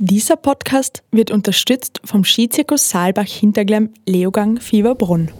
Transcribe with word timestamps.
Dieser 0.00 0.36
Podcast 0.36 1.02
wird 1.10 1.32
unterstützt 1.32 2.00
vom 2.04 2.24
Skizirkus 2.24 2.88
Saalbach 2.88 3.26
Hinterglemm 3.26 3.90
Leogang 4.06 4.60
Fieberbrunn. 4.60 5.32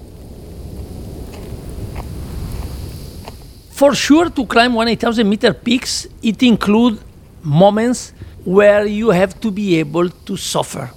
For 3.71 3.94
sure, 3.94 4.34
to 4.34 4.44
climb 4.44 4.74
1,000 4.74 5.29
meter 5.29 5.52
peaks, 5.52 6.08
it 6.22 6.42
includes 6.42 6.98
moments 7.44 8.12
where 8.44 8.84
you 8.84 9.12
have 9.12 9.38
to 9.38 9.52
be 9.52 9.79
able 9.79 10.10
to 10.26 10.36
suffer. 10.36 10.90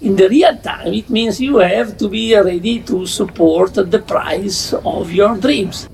In 0.00 0.16
the 0.16 0.28
real 0.28 0.58
time, 0.60 0.92
it 0.92 1.08
means 1.08 1.38
you 1.38 1.60
have 1.60 1.96
to 1.98 2.08
be 2.08 2.34
ready 2.34 2.80
to 2.80 3.06
support 3.06 3.74
the 3.74 4.00
price 4.00 4.74
of 4.84 5.12
your 5.12 5.36
dreams. 5.36 5.88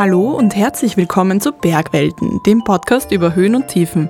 Hallo 0.00 0.30
und 0.30 0.56
herzlich 0.56 0.96
willkommen 0.96 1.42
zu 1.42 1.52
Bergwelten, 1.52 2.40
dem 2.46 2.64
Podcast 2.64 3.12
über 3.12 3.34
Höhen 3.34 3.54
und 3.54 3.68
Tiefen. 3.68 4.08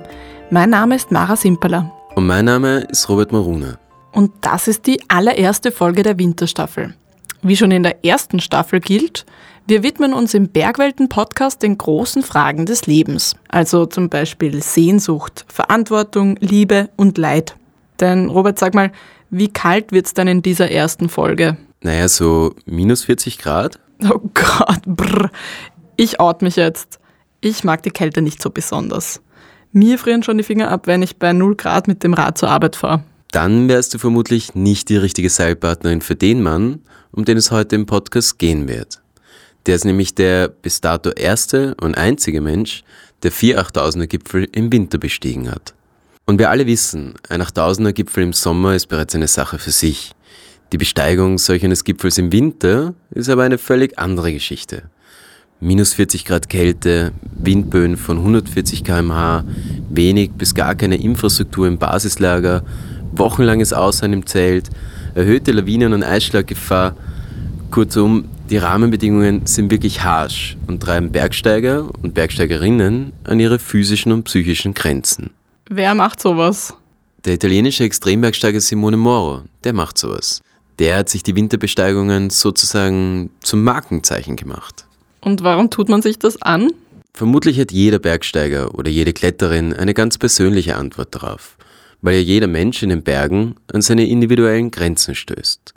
Mein 0.49 0.69
Name 0.69 0.95
ist 0.95 1.11
Mara 1.11 1.35
Simperler. 1.35 1.91
Und 2.15 2.27
mein 2.27 2.45
Name 2.45 2.87
ist 2.89 3.09
Robert 3.09 3.33
Maruna. 3.33 3.77
Und 4.13 4.31
das 4.39 4.69
ist 4.69 4.87
die 4.87 5.01
allererste 5.09 5.69
Folge 5.69 6.03
der 6.03 6.17
Winterstaffel. 6.17 6.93
Wie 7.41 7.57
schon 7.57 7.71
in 7.71 7.83
der 7.83 8.05
ersten 8.05 8.39
Staffel 8.39 8.79
gilt, 8.79 9.25
wir 9.67 9.83
widmen 9.83 10.13
uns 10.13 10.33
im 10.33 10.47
Bergwelten-Podcast 10.47 11.61
den 11.61 11.77
großen 11.77 12.23
Fragen 12.23 12.65
des 12.65 12.87
Lebens, 12.87 13.35
also 13.49 13.85
zum 13.85 14.07
Beispiel 14.07 14.63
Sehnsucht, 14.63 15.43
Verantwortung, 15.49 16.37
Liebe 16.39 16.87
und 16.95 17.17
Leid. 17.17 17.57
Denn 17.99 18.29
Robert, 18.29 18.57
sag 18.57 18.75
mal, 18.75 18.93
wie 19.29 19.49
kalt 19.49 19.91
wird's 19.91 20.13
dann 20.13 20.29
in 20.29 20.41
dieser 20.41 20.71
ersten 20.71 21.09
Folge? 21.09 21.57
Naja, 21.81 22.07
so 22.07 22.55
minus 22.65 23.03
40 23.03 23.39
Grad. 23.39 23.77
Oh 24.09 24.19
Gott, 24.33 24.81
brr. 24.85 25.29
Ich 26.03 26.19
out 26.19 26.41
mich 26.41 26.55
jetzt. 26.55 26.99
Ich 27.41 27.63
mag 27.63 27.83
die 27.83 27.91
Kälte 27.91 28.23
nicht 28.23 28.41
so 28.41 28.49
besonders. 28.49 29.21
Mir 29.71 29.99
frieren 29.99 30.23
schon 30.23 30.39
die 30.39 30.43
Finger 30.43 30.71
ab, 30.71 30.87
wenn 30.87 31.03
ich 31.03 31.17
bei 31.17 31.31
0 31.31 31.55
Grad 31.55 31.87
mit 31.87 32.01
dem 32.01 32.15
Rad 32.15 32.39
zur 32.39 32.49
Arbeit 32.49 32.75
fahre. 32.75 33.03
Dann 33.31 33.69
wärst 33.69 33.93
du 33.93 33.99
vermutlich 33.99 34.55
nicht 34.55 34.89
die 34.89 34.97
richtige 34.97 35.29
Seilpartnerin 35.29 36.01
für 36.01 36.15
den 36.15 36.41
Mann, 36.41 36.79
um 37.11 37.23
den 37.23 37.37
es 37.37 37.51
heute 37.51 37.75
im 37.75 37.85
Podcast 37.85 38.39
gehen 38.39 38.67
wird. 38.67 38.99
Der 39.67 39.75
ist 39.75 39.85
nämlich 39.85 40.15
der 40.15 40.47
bis 40.47 40.81
dato 40.81 41.11
erste 41.11 41.75
und 41.79 41.95
einzige 41.95 42.41
Mensch, 42.41 42.83
der 43.21 43.31
vier 43.31 43.61
8000er 43.61 44.07
Gipfel 44.07 44.47
im 44.51 44.71
Winter 44.71 44.97
bestiegen 44.97 45.51
hat. 45.51 45.75
Und 46.25 46.39
wir 46.39 46.49
alle 46.49 46.65
wissen, 46.65 47.13
ein 47.29 47.43
8000er 47.43 47.93
Gipfel 47.93 48.23
im 48.23 48.33
Sommer 48.33 48.73
ist 48.73 48.87
bereits 48.87 49.13
eine 49.13 49.27
Sache 49.27 49.59
für 49.59 49.69
sich. 49.69 50.13
Die 50.73 50.79
Besteigung 50.79 51.37
solch 51.37 51.63
eines 51.63 51.83
Gipfels 51.83 52.17
im 52.17 52.31
Winter 52.31 52.95
ist 53.11 53.29
aber 53.29 53.43
eine 53.43 53.59
völlig 53.59 53.99
andere 53.99 54.33
Geschichte 54.33 54.89
minus 55.61 55.93
40 55.93 56.25
Grad 56.25 56.49
Kälte, 56.49 57.13
Windböen 57.33 57.95
von 57.95 58.17
140 58.17 58.83
km/h, 58.83 59.45
wenig 59.89 60.31
bis 60.31 60.53
gar 60.53 60.75
keine 60.75 60.95
Infrastruktur 60.95 61.67
im 61.67 61.77
Basislager, 61.77 62.63
wochenlanges 63.11 63.71
Aussein 63.71 64.11
im 64.11 64.25
Zelt, 64.25 64.69
erhöhte 65.15 65.51
Lawinen- 65.51 65.93
und 65.93 66.03
Eisschlaggefahr. 66.03 66.95
Kurzum, 67.69 68.25
die 68.49 68.57
Rahmenbedingungen 68.57 69.45
sind 69.45 69.71
wirklich 69.71 70.03
harsch 70.03 70.57
und 70.67 70.81
treiben 70.81 71.11
Bergsteiger 71.11 71.89
und 72.01 72.13
Bergsteigerinnen 72.13 73.13
an 73.23 73.39
ihre 73.39 73.59
physischen 73.59 74.11
und 74.11 74.23
psychischen 74.23 74.73
Grenzen. 74.73 75.29
Wer 75.69 75.95
macht 75.95 76.19
sowas? 76.19 76.73
Der 77.23 77.35
italienische 77.35 77.83
Extrembergsteiger 77.83 78.59
Simone 78.59 78.97
Moro, 78.97 79.43
der 79.63 79.73
macht 79.73 79.97
sowas. 79.97 80.41
Der 80.79 80.97
hat 80.97 81.09
sich 81.09 81.21
die 81.21 81.35
Winterbesteigungen 81.35 82.31
sozusagen 82.31 83.29
zum 83.41 83.63
Markenzeichen 83.63 84.35
gemacht. 84.35 84.85
Und 85.21 85.43
warum 85.43 85.69
tut 85.69 85.89
man 85.89 86.01
sich 86.01 86.19
das 86.19 86.41
an? 86.41 86.71
Vermutlich 87.13 87.59
hat 87.59 87.71
jeder 87.71 87.99
Bergsteiger 87.99 88.73
oder 88.75 88.89
jede 88.89 89.13
Kletterin 89.13 89.73
eine 89.73 89.93
ganz 89.93 90.17
persönliche 90.17 90.75
Antwort 90.77 91.13
darauf, 91.13 91.57
weil 92.01 92.15
ja 92.15 92.21
jeder 92.21 92.47
Mensch 92.47 92.81
in 92.81 92.89
den 92.89 93.03
Bergen 93.03 93.55
an 93.71 93.81
seine 93.81 94.07
individuellen 94.07 94.71
Grenzen 94.71 95.13
stößt. 95.13 95.73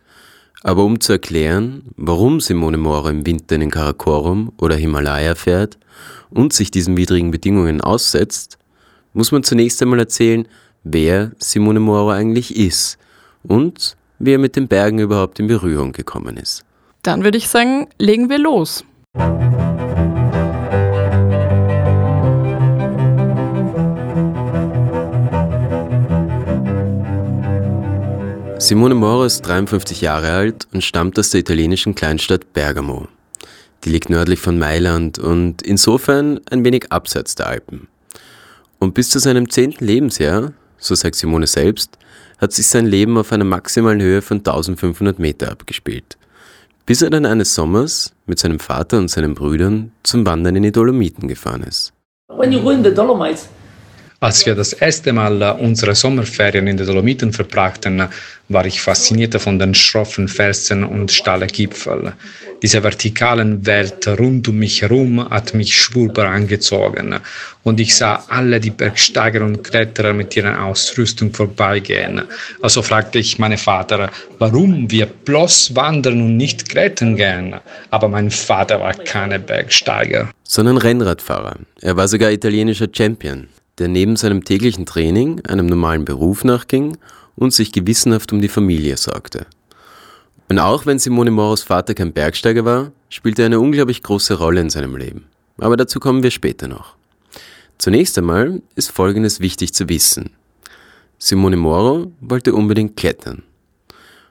Aber 0.63 0.85
um 0.85 1.01
zu 1.01 1.13
erklären, 1.13 1.83
warum 1.97 2.41
Simone 2.41 2.79
Moro 2.79 3.09
im 3.11 3.27
Winter 3.27 3.57
in 3.57 3.61
den 3.61 3.71
Karakorum 3.71 4.53
oder 4.59 4.77
Himalaya 4.77 5.35
fährt 5.35 5.77
und 6.31 6.55
sich 6.55 6.71
diesen 6.71 6.97
widrigen 6.97 7.31
Bedingungen 7.31 7.83
aussetzt, 7.83 8.59
muss 9.13 9.31
man 9.31 9.43
zunächst 9.43 9.83
einmal 9.83 9.99
erzählen, 9.99 10.49
wer 10.83 11.33
Simone 11.39 11.81
Moro 11.81 12.11
eigentlich 12.11 12.57
ist 12.57 12.97
und 13.43 13.97
wie 14.19 14.33
er 14.33 14.39
mit 14.39 14.57
den 14.57 14.69
Bergen 14.69 15.01
überhaupt 15.01 15.39
in 15.39 15.49
Berührung 15.49 15.93
gekommen 15.93 16.39
ist. 16.39 16.65
Dann 17.03 17.25
würde 17.25 17.37
ich 17.37 17.49
sagen, 17.49 17.89
legen 17.99 18.31
wir 18.31 18.39
los. 18.39 18.85
Simone 28.59 28.95
Moro 28.97 29.25
ist 29.25 29.43
53 29.43 30.01
Jahre 30.01 30.33
alt 30.33 30.67
und 30.73 30.83
stammt 30.83 31.17
aus 31.17 31.31
der 31.31 31.41
italienischen 31.41 31.95
Kleinstadt 31.95 32.53
Bergamo. 32.53 33.07
Die 33.85 33.91
liegt 33.91 34.11
nördlich 34.11 34.41
von 34.41 34.59
Mailand 34.59 35.21
und 35.21 35.63
insofern 35.63 36.41
ein 36.51 36.65
wenig 36.65 36.91
abseits 36.91 37.37
der 37.37 37.47
Alpen. 37.47 37.87
Und 38.81 38.95
bis 38.95 39.11
zu 39.11 39.21
seinem 39.21 39.49
zehnten 39.49 39.85
Lebensjahr, 39.85 40.55
so 40.79 40.97
sagt 40.97 41.15
Simone 41.15 41.47
selbst, 41.47 41.99
hat 42.39 42.53
sich 42.53 42.67
sein 42.67 42.87
Leben 42.87 43.17
auf 43.17 43.31
einer 43.31 43.45
maximalen 43.45 44.03
Höhe 44.03 44.23
von 44.23 44.39
1500 44.39 45.21
Meter 45.21 45.53
abgespielt 45.53 46.17
bis 46.87 47.03
er 47.03 47.11
dann 47.11 47.27
eines 47.27 47.55
Sommers 47.55 48.15
mit 48.27 48.39
seinem 48.39 48.59
Vater 48.59 48.99
und 48.99 49.09
seinen 49.09 49.35
Brüdern 49.35 49.93
zum 50.03 50.27
Wandern 50.27 50.57
in 50.57 50.63
die 50.63 50.73
Dolomiten 50.73 51.29
gefahren 51.29 51.63
ist. 51.63 51.93
When 52.29 52.53
you 52.53 52.61
go 52.61 52.71
in 52.71 52.83
the 52.83 52.93
Dolomites, 52.93 53.49
als 54.25 54.47
wir 54.47 54.55
das 54.55 54.73
erste 54.73 55.13
Mal 55.13 55.43
äh, 55.43 55.51
unsere 55.51 55.95
Sommerferien 55.95 56.67
in 56.67 56.79
den 56.79 56.87
Dolomiten 56.87 57.31
verbrachten, 57.31 58.09
war 58.49 58.65
ich 58.65 58.81
fasziniert 58.81 59.35
von 59.39 59.59
den 59.59 59.75
schroffen 59.75 60.29
Felsen 60.29 60.83
und 60.83 61.13
steilen 61.13 61.49
Gipfeln. 61.49 62.13
Diese 62.63 62.83
vertikalen 62.83 63.67
Welt 63.67 64.09
rund 64.09 64.49
um 64.49 64.57
mich 64.57 64.81
herum 64.81 65.29
hat 65.29 65.53
mich 65.53 65.77
spürbar 65.77 66.29
angezogen 66.29 67.17
und 67.65 67.81
ich 67.81 67.95
sah 67.95 68.25
alle 68.29 68.61
die 68.61 68.71
Bergsteiger 68.71 69.45
und 69.45 69.63
Kletterer 69.63 70.15
mit 70.15 70.35
ihrer 70.35 70.65
Ausrüstung 70.65 71.35
vorbeigehen. 71.35 72.23
Also 72.63 72.81
fragte 72.81 73.19
ich 73.19 73.39
meinen 73.39 73.59
Vater, 73.59 74.11
warum 74.39 74.91
wir 74.91 75.05
bloß 75.05 75.77
wandern 75.77 76.23
und 76.23 76.37
nicht 76.39 76.71
klettern 76.71 77.17
gehen. 77.17 77.57
Aber 77.91 78.09
mein 78.09 78.31
Vater 78.31 78.81
war 78.81 78.95
keine 78.95 79.39
Bergsteiger. 79.39 80.31
Sondern 80.45 80.79
Rennradfahrer. 80.79 81.57
Er 81.83 81.97
war 81.97 82.09
sogar 82.09 82.31
italienischer 82.31 82.89
Champion 82.91 83.49
der 83.79 83.89
neben 83.89 84.17
seinem 84.17 84.45
täglichen 84.45 84.87
Training 84.87 85.45
einem 85.47 85.67
normalen 85.67 86.05
Beruf 86.05 86.45
nachging 86.45 86.97
und 87.37 87.53
sich 87.53 87.73
gewissenhaft 87.73 88.33
um 88.33 88.41
die 88.41 88.49
Familie 88.49 88.97
sorgte. 88.97 89.47
Und 90.49 90.59
auch 90.59 90.87
wenn 90.87 90.99
Simone 90.99 91.31
Moros 91.31 91.63
Vater 91.63 91.95
kein 91.95 92.13
Bergsteiger 92.13 92.65
war, 92.65 92.93
spielte 93.09 93.43
er 93.43 93.47
eine 93.47 93.61
unglaublich 93.61 94.03
große 94.03 94.35
Rolle 94.35 94.61
in 94.61 94.71
seinem 94.71 94.97
Leben. 94.97 95.27
Aber 95.59 95.77
dazu 95.77 96.01
kommen 96.01 96.23
wir 96.23 96.31
später 96.31 96.69
noch. 96.69 96.97
Zunächst 97.79 98.17
einmal 98.19 98.63
ist 98.77 98.91
Folgendes 98.93 99.41
wichtig 99.41 99.75
zu 99.75 99.89
wissen. 99.89 100.31
Simone 101.19 101.57
Moro 101.57 102.13
wollte 102.21 102.55
unbedingt 102.55 102.97
klettern. 102.97 103.43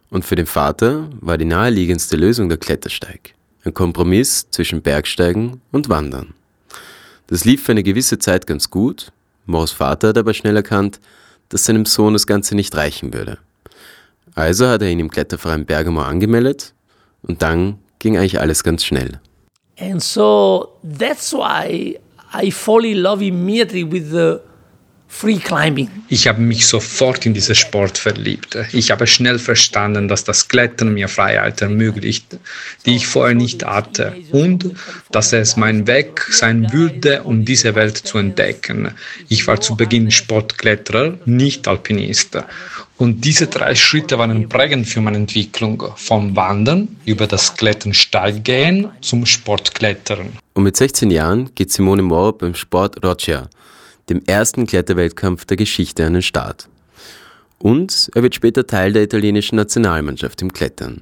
Und 0.09 0.23
für 0.23 0.35
den 0.35 0.45
Vater 0.45 1.09
war 1.21 1.37
die 1.37 1.45
naheliegendste 1.45 2.15
Lösung 2.15 2.47
der 2.47 2.59
Klettersteig. 2.59 3.33
Ein 3.63 3.73
Kompromiss 3.73 4.47
zwischen 4.51 4.81
Bergsteigen 4.81 5.61
und 5.71 5.89
Wandern. 5.89 6.33
Das 7.27 7.45
lief 7.45 7.63
für 7.63 7.71
eine 7.71 7.83
gewisse 7.83 8.19
Zeit 8.19 8.45
ganz 8.45 8.69
gut, 8.69 9.11
Moros 9.45 9.71
Vater 9.71 10.09
hat 10.09 10.17
aber 10.17 10.33
schnell 10.33 10.55
erkannt, 10.55 10.99
dass 11.49 11.65
seinem 11.65 11.85
Sohn 11.85 12.13
das 12.13 12.27
Ganze 12.27 12.55
nicht 12.55 12.75
reichen 12.75 13.13
würde. 13.13 13.37
Also 14.35 14.67
hat 14.67 14.81
er 14.81 14.89
ihn 14.89 14.99
im 14.99 15.11
Kletterverein 15.11 15.65
Bergamo 15.65 16.01
angemeldet 16.01 16.73
und 17.21 17.41
dann 17.41 17.79
ging 17.99 18.17
eigentlich 18.17 18.39
alles 18.39 18.63
ganz 18.63 18.83
schnell. 18.83 19.19
And 19.79 20.01
so 20.01 20.79
that's 20.83 21.33
why 21.33 21.99
I 22.33 22.51
fall 22.51 22.85
in 22.85 22.97
love 22.97 23.23
immediately 23.23 23.83
with 23.89 24.11
the. 24.11 24.39
Ich 26.09 26.27
habe 26.27 26.41
mich 26.41 26.65
sofort 26.67 27.25
in 27.25 27.33
diesen 27.33 27.55
Sport 27.55 27.97
verliebt. 27.97 28.57
Ich 28.73 28.91
habe 28.91 29.07
schnell 29.07 29.39
verstanden, 29.39 30.07
dass 30.07 30.23
das 30.23 30.47
Klettern 30.47 30.93
mir 30.93 31.07
Freiheit 31.07 31.61
ermöglicht, 31.61 32.37
die 32.85 32.95
ich 32.95 33.07
vorher 33.07 33.35
nicht 33.35 33.63
hatte, 33.63 34.15
und 34.31 34.71
dass 35.11 35.31
es 35.31 35.55
mein 35.55 35.87
Weg 35.87 36.25
sein 36.29 36.73
würde, 36.73 37.23
um 37.23 37.45
diese 37.45 37.75
Welt 37.75 37.97
zu 37.97 38.17
entdecken. 38.17 38.91
Ich 39.29 39.47
war 39.47 39.61
zu 39.61 39.75
Beginn 39.75 40.11
Sportkletterer, 40.11 41.17
nicht 41.25 41.67
Alpinist. 41.67 42.37
Und 42.97 43.25
diese 43.25 43.47
drei 43.47 43.75
Schritte 43.75 44.17
waren 44.17 44.49
prägend 44.49 44.87
für 44.87 45.01
meine 45.01 45.17
Entwicklung. 45.17 45.83
Vom 45.95 46.35
Wandern 46.35 46.95
über 47.05 47.27
das 47.27 47.55
Klettern 47.55 47.93
steil 47.93 48.39
gehen 48.39 48.89
zum 49.01 49.25
Sportklettern. 49.25 50.33
Und 50.53 50.63
mit 50.63 50.77
16 50.77 51.11
Jahren 51.11 51.53
geht 51.55 51.71
Simone 51.71 52.03
Moore 52.03 52.33
beim 52.33 52.55
Sport 52.55 53.03
Roccia 53.03 53.49
dem 54.09 54.21
ersten 54.25 54.65
Kletterweltkampf 54.67 55.45
der 55.45 55.57
Geschichte 55.57 56.05
an 56.05 56.13
den 56.13 56.21
Start. 56.21 56.69
Und 57.59 58.09
er 58.13 58.23
wird 58.23 58.35
später 58.35 58.67
Teil 58.67 58.93
der 58.93 59.03
italienischen 59.03 59.55
Nationalmannschaft 59.55 60.41
im 60.41 60.51
Klettern. 60.51 61.01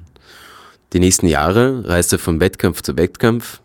Die 0.92 1.00
nächsten 1.00 1.26
Jahre 1.26 1.88
reiste 1.88 2.16
er 2.16 2.20
von 2.20 2.38
Wettkampf 2.40 2.82
zu 2.82 2.96
Wettkampf, 2.96 3.60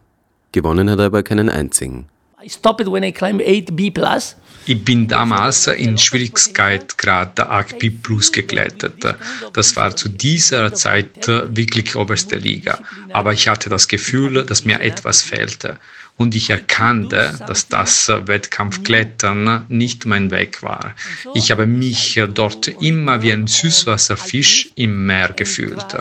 gewonnen 0.51 0.89
hat 0.89 0.99
er 0.99 1.05
aber 1.05 1.23
keinen 1.23 1.49
einzigen. 1.49 2.07
I 2.43 2.49
stopped 2.49 2.87
when 2.87 3.03
I 3.03 3.11
climbed 3.11 3.45
8B 3.45 3.93
plus. 3.93 4.35
Ich 4.65 4.83
bin 4.83 5.07
damals 5.07 5.67
in 5.67 5.97
Schwierigkeitsgrad 5.97 7.39
8B 7.39 8.01
Plus 8.03 8.31
geklettert. 8.31 9.15
Das 9.53 9.75
war 9.75 9.95
zu 9.95 10.09
dieser 10.09 10.73
Zeit 10.73 11.27
wirklich 11.27 11.95
oberste 11.95 12.35
Liga. 12.35 12.79
Aber 13.11 13.33
ich 13.33 13.47
hatte 13.47 13.69
das 13.69 13.87
Gefühl, 13.87 14.45
dass 14.45 14.65
mir 14.65 14.81
etwas 14.81 15.21
fehlte. 15.21 15.77
Und 16.17 16.33
ich 16.33 16.49
erkannte, 16.49 17.39
dass 17.47 17.67
das 17.67 18.09
Wettkampfklettern 18.09 19.65
nicht 19.69 20.05
mein 20.05 20.31
Weg 20.31 20.63
war. 20.63 20.95
Ich 21.35 21.51
habe 21.51 21.67
mich 21.67 22.19
dort 22.33 22.67
immer 22.67 23.21
wie 23.21 23.31
ein 23.31 23.47
Süßwasserfisch 23.47 24.69
im 24.75 25.05
Meer 25.05 25.33
gefühlt 25.33 25.95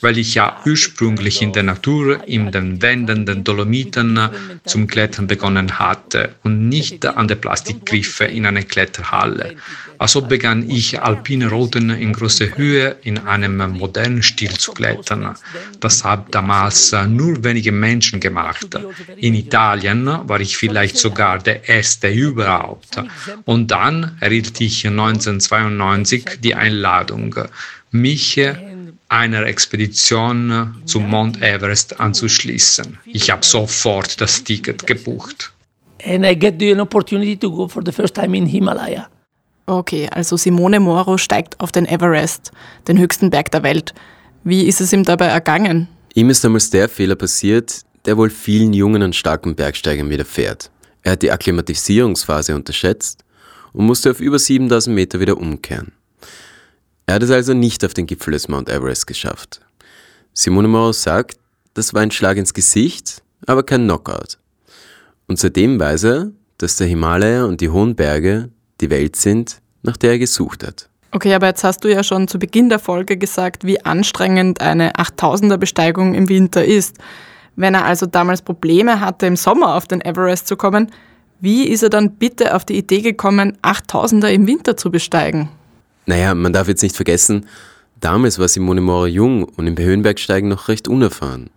weil 0.00 0.18
ich 0.18 0.34
ja 0.34 0.56
ursprünglich 0.64 1.42
in 1.42 1.52
der 1.52 1.62
Natur, 1.62 2.26
in 2.26 2.52
den 2.52 2.80
Wänden, 2.82 3.26
den 3.26 3.44
Dolomiten 3.44 4.30
zum 4.64 4.86
Klettern 4.86 5.26
begonnen 5.26 5.78
hatte 5.78 6.34
und 6.42 6.68
nicht 6.68 7.04
an 7.06 7.28
der 7.28 7.36
Plastikgriffe 7.36 8.24
in 8.24 8.46
einer 8.46 8.62
Kletterhalle. 8.62 9.56
Also 9.98 10.22
begann 10.22 10.70
ich 10.70 11.00
alpine 11.00 11.50
Routen 11.50 11.90
in 11.90 12.12
großer 12.12 12.56
Höhe 12.56 12.96
in 13.02 13.18
einem 13.18 13.56
modernen 13.72 14.22
Stil 14.22 14.52
zu 14.52 14.72
klettern. 14.72 15.34
Das 15.80 16.04
haben 16.04 16.26
damals 16.30 16.94
nur 17.08 17.42
wenige 17.42 17.72
Menschen 17.72 18.20
gemacht. 18.20 18.68
In 19.16 19.34
Italien 19.34 19.57
war 19.58 20.40
ich 20.40 20.56
vielleicht 20.56 20.96
sogar 20.96 21.38
der 21.38 21.68
erste 21.68 22.08
überhaupt. 22.08 23.02
Und 23.44 23.70
dann 23.70 24.16
erhielt 24.20 24.60
ich 24.60 24.86
1992 24.86 26.40
die 26.42 26.54
Einladung, 26.54 27.34
mich 27.90 28.40
einer 29.08 29.46
Expedition 29.46 30.74
zum 30.84 31.08
Mount 31.08 31.42
Everest 31.42 31.98
anzuschließen. 31.98 32.98
Ich 33.06 33.30
habe 33.30 33.44
sofort 33.44 34.20
das 34.20 34.44
Ticket 34.44 34.86
gebucht. 34.86 35.52
And 36.04 36.24
I 36.24 36.38
get 36.38 36.60
the 36.60 36.78
opportunity 36.78 37.36
to 37.36 37.50
go 37.50 37.66
for 37.66 37.82
the 37.84 37.90
first 37.90 38.14
time 38.14 38.36
in 38.36 38.46
Himalaya. 38.46 39.08
Okay, 39.66 40.08
also 40.10 40.36
Simone 40.36 40.78
Moro 40.78 41.18
steigt 41.18 41.58
auf 41.60 41.72
den 41.72 41.84
Everest, 41.86 42.52
den 42.86 42.98
höchsten 42.98 43.30
Berg 43.30 43.50
der 43.50 43.62
Welt. 43.62 43.92
Wie 44.44 44.66
ist 44.66 44.80
es 44.80 44.92
ihm 44.92 45.02
dabei 45.02 45.26
ergangen? 45.26 45.88
Ihm 46.14 46.30
ist 46.30 46.44
damals 46.44 46.70
der 46.70 46.88
Fehler 46.88 47.16
passiert, 47.16 47.82
der 48.04 48.16
wohl 48.16 48.30
vielen 48.30 48.72
jungen 48.72 49.02
und 49.02 49.16
starken 49.16 49.54
Bergsteigern 49.54 50.10
widerfährt. 50.10 50.70
Er 51.02 51.12
hat 51.12 51.22
die 51.22 51.30
Akklimatisierungsphase 51.30 52.54
unterschätzt 52.54 53.24
und 53.72 53.86
musste 53.86 54.10
auf 54.10 54.20
über 54.20 54.38
7000 54.38 54.94
Meter 54.94 55.20
wieder 55.20 55.36
umkehren. 55.36 55.92
Er 57.06 57.14
hat 57.14 57.22
es 57.22 57.30
also 57.30 57.54
nicht 57.54 57.84
auf 57.84 57.94
den 57.94 58.06
Gipfel 58.06 58.32
des 58.32 58.48
Mount 58.48 58.68
Everest 58.68 59.06
geschafft. 59.06 59.60
Simone 60.34 60.68
Moro 60.68 60.92
sagt, 60.92 61.38
das 61.74 61.94
war 61.94 62.02
ein 62.02 62.10
Schlag 62.10 62.36
ins 62.36 62.54
Gesicht, 62.54 63.22
aber 63.46 63.62
kein 63.62 63.84
Knockout. 63.84 64.38
Und 65.26 65.38
seitdem 65.38 65.80
weiß 65.80 66.04
er, 66.04 66.30
dass 66.58 66.76
der 66.76 66.86
Himalaya 66.86 67.44
und 67.44 67.60
die 67.60 67.70
hohen 67.70 67.94
Berge 67.94 68.50
die 68.80 68.90
Welt 68.90 69.16
sind, 69.16 69.60
nach 69.82 69.96
der 69.96 70.12
er 70.12 70.18
gesucht 70.18 70.66
hat. 70.66 70.88
Okay, 71.10 71.32
aber 71.32 71.46
jetzt 71.46 71.64
hast 71.64 71.84
du 71.84 71.88
ja 71.88 72.02
schon 72.02 72.28
zu 72.28 72.38
Beginn 72.38 72.68
der 72.68 72.78
Folge 72.78 73.16
gesagt, 73.16 73.64
wie 73.64 73.82
anstrengend 73.84 74.60
eine 74.60 74.92
8000er 74.92 75.56
Besteigung 75.56 76.14
im 76.14 76.28
Winter 76.28 76.64
ist. 76.64 76.98
Wenn 77.58 77.74
er 77.74 77.84
also 77.84 78.06
damals 78.06 78.40
Probleme 78.40 79.00
hatte, 79.00 79.26
im 79.26 79.34
Sommer 79.34 79.74
auf 79.74 79.88
den 79.88 80.00
Everest 80.00 80.46
zu 80.46 80.56
kommen, 80.56 80.92
wie 81.40 81.64
ist 81.64 81.82
er 81.82 81.90
dann 81.90 82.12
bitte 82.12 82.54
auf 82.54 82.64
die 82.64 82.78
Idee 82.78 83.00
gekommen, 83.00 83.58
8000er 83.62 84.28
im 84.28 84.46
Winter 84.46 84.76
zu 84.76 84.92
besteigen? 84.92 85.48
Naja, 86.06 86.36
man 86.36 86.52
darf 86.52 86.68
jetzt 86.68 86.82
nicht 86.82 86.94
vergessen, 86.94 87.46
damals 87.98 88.38
war 88.38 88.46
Simone 88.46 88.80
Mora 88.80 89.08
jung 89.08 89.42
und 89.42 89.66
im 89.66 89.76
Höhenbergsteigen 89.76 90.48
noch 90.48 90.68
recht 90.68 90.86
unerfahren. 90.86 91.50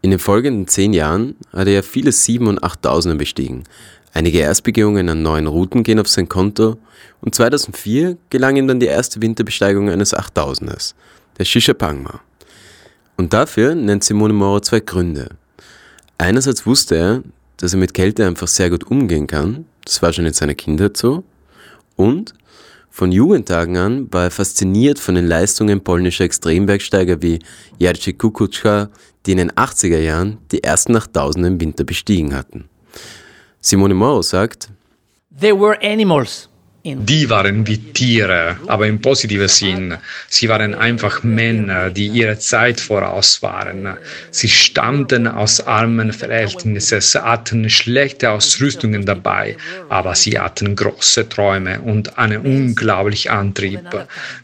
In 0.00 0.12
den 0.12 0.18
folgenden 0.18 0.66
zehn 0.66 0.94
Jahren 0.94 1.36
hat 1.52 1.66
er 1.66 1.74
ja 1.74 1.82
viele 1.82 2.10
Sieben- 2.10 2.48
und 2.48 2.64
Achttausender 2.64 3.18
bestiegen. 3.18 3.64
Einige 4.14 4.38
Erstbegehungen 4.38 5.10
an 5.10 5.20
neuen 5.20 5.46
Routen 5.46 5.82
gehen 5.82 6.00
auf 6.00 6.08
sein 6.08 6.30
Konto 6.30 6.78
und 7.20 7.34
2004 7.34 8.16
gelang 8.30 8.56
ihm 8.56 8.66
dann 8.66 8.80
die 8.80 8.86
erste 8.86 9.20
Winterbesteigung 9.20 9.90
eines 9.90 10.14
Achttausenders, 10.14 10.94
der 11.38 11.44
Shishapangma. 11.44 12.20
Und 13.16 13.32
dafür 13.32 13.74
nennt 13.74 14.04
Simone 14.04 14.32
Mora 14.32 14.62
zwei 14.62 14.80
Gründe. 14.80 15.30
Einerseits 16.18 16.66
wusste 16.66 16.96
er, 16.96 17.22
dass 17.56 17.72
er 17.72 17.78
mit 17.78 17.94
Kälte 17.94 18.26
einfach 18.26 18.48
sehr 18.48 18.70
gut 18.70 18.84
umgehen 18.84 19.26
kann, 19.26 19.66
das 19.84 20.02
war 20.02 20.12
schon 20.12 20.26
in 20.26 20.32
seiner 20.32 20.54
Kindheit 20.54 20.96
so, 20.96 21.24
und 21.96 22.34
von 22.90 23.10
Jugendtagen 23.10 23.78
an 23.78 24.12
war 24.12 24.24
er 24.24 24.30
fasziniert 24.30 24.98
von 24.98 25.14
den 25.14 25.26
Leistungen 25.26 25.82
polnischer 25.82 26.24
Extrembergsteiger 26.24 27.22
wie 27.22 27.38
Jerzy 27.78 28.12
Kukuczka, 28.12 28.90
die 29.24 29.32
in 29.32 29.38
den 29.38 29.52
80er 29.52 29.98
Jahren 29.98 30.38
die 30.52 30.62
ersten 30.62 30.94
8000 30.94 31.46
im 31.46 31.60
Winter 31.60 31.84
bestiegen 31.84 32.34
hatten. 32.34 32.68
Simone 33.62 33.94
Moro 33.94 34.20
sagt, 34.20 34.68
They 35.40 35.58
were 35.58 35.78
animals. 35.82 36.50
Die 36.84 37.30
waren 37.30 37.64
wie 37.68 37.78
Tiere, 37.78 38.56
aber 38.66 38.88
im 38.88 39.00
positiven 39.00 39.46
Sinn. 39.46 39.96
Sie 40.28 40.48
waren 40.48 40.74
einfach 40.74 41.22
Männer, 41.22 41.90
die 41.90 42.08
ihrer 42.08 42.40
Zeit 42.40 42.80
voraus 42.80 43.40
waren. 43.40 43.96
Sie 44.32 44.48
stammten 44.48 45.28
aus 45.28 45.64
armen 45.64 46.12
Verhältnissen, 46.12 47.00
hatten 47.22 47.70
schlechte 47.70 48.30
Ausrüstungen 48.30 49.06
dabei, 49.06 49.56
aber 49.88 50.16
sie 50.16 50.36
hatten 50.36 50.74
große 50.74 51.28
Träume 51.28 51.80
und 51.82 52.18
einen 52.18 52.40
unglaublichen 52.40 53.30
Antrieb, 53.30 53.82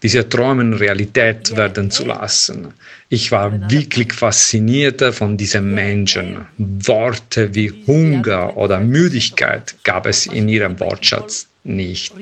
diese 0.05 0.29
Träume 0.29 0.79
Realität 0.79 1.57
werden 1.57 1.91
zu 1.91 2.07
lassen. 2.07 2.69
Ich 3.09 3.33
war 3.33 3.69
wirklich 3.69 4.13
fasziniert 4.13 5.03
von 5.13 5.37
diesen 5.37 5.75
Menschen. 5.75 6.47
Worte 6.57 7.53
wie 7.53 7.73
Hunger 7.89 8.57
oder 8.57 8.79
Müdigkeit 8.79 9.75
gab 9.83 10.07
es 10.07 10.27
in 10.27 10.49
ihrem 10.49 10.79
Wortschatz 10.79 11.48
nicht. 11.69 12.13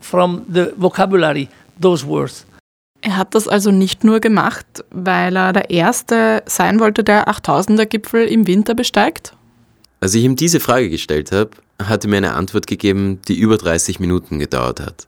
From 0.00 0.42
the 0.52 0.72
vocabulary, 0.76 1.48
those 1.80 2.06
words. 2.06 2.46
Er 3.00 3.16
hat 3.16 3.34
das 3.34 3.46
also 3.46 3.70
nicht 3.70 4.02
nur 4.02 4.18
gemacht, 4.18 4.66
weil 4.90 5.36
er 5.36 5.52
der 5.52 5.70
Erste 5.70 6.42
sein 6.46 6.80
wollte, 6.80 7.04
der 7.04 7.28
8000er 7.28 7.86
Gipfel 7.86 8.26
im 8.26 8.46
Winter 8.46 8.74
besteigt? 8.74 9.34
Als 10.00 10.14
ich 10.14 10.24
ihm 10.24 10.34
diese 10.34 10.58
Frage 10.58 10.90
gestellt 10.90 11.30
habe, 11.30 11.50
hat 11.80 12.04
er 12.04 12.10
mir 12.10 12.16
eine 12.16 12.34
Antwort 12.34 12.66
gegeben, 12.66 13.20
die 13.28 13.38
über 13.38 13.56
30 13.56 14.00
Minuten 14.00 14.40
gedauert 14.40 14.80
hat. 14.80 15.06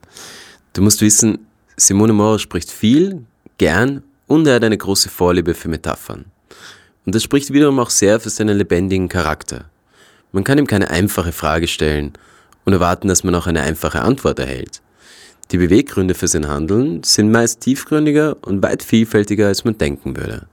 Du 0.72 0.82
musst 0.82 1.00
wissen, 1.00 1.46
Simone 1.76 2.12
Maurer 2.12 2.38
spricht 2.38 2.70
viel, 2.70 3.24
gern 3.58 4.04
und 4.28 4.46
er 4.46 4.56
hat 4.56 4.64
eine 4.64 4.78
große 4.78 5.08
Vorliebe 5.08 5.54
für 5.54 5.68
Metaphern. 5.68 6.26
Und 7.06 7.14
das 7.14 7.24
spricht 7.24 7.52
wiederum 7.52 7.80
auch 7.80 7.90
sehr 7.90 8.20
für 8.20 8.30
seinen 8.30 8.56
lebendigen 8.56 9.08
Charakter. 9.08 9.64
Man 10.30 10.44
kann 10.44 10.58
ihm 10.58 10.66
keine 10.68 10.90
einfache 10.90 11.32
Frage 11.32 11.66
stellen 11.66 12.12
und 12.64 12.72
erwarten, 12.72 13.08
dass 13.08 13.24
man 13.24 13.34
auch 13.34 13.46
eine 13.46 13.62
einfache 13.62 14.02
Antwort 14.02 14.38
erhält. 14.38 14.82
Die 15.50 15.58
Beweggründe 15.58 16.14
für 16.14 16.28
sein 16.28 16.48
Handeln 16.48 17.02
sind 17.02 17.32
meist 17.32 17.60
tiefgründiger 17.60 18.36
und 18.42 18.62
weit 18.62 18.82
vielfältiger, 18.82 19.48
als 19.48 19.64
man 19.64 19.76
denken 19.76 20.16
würde. 20.16 20.46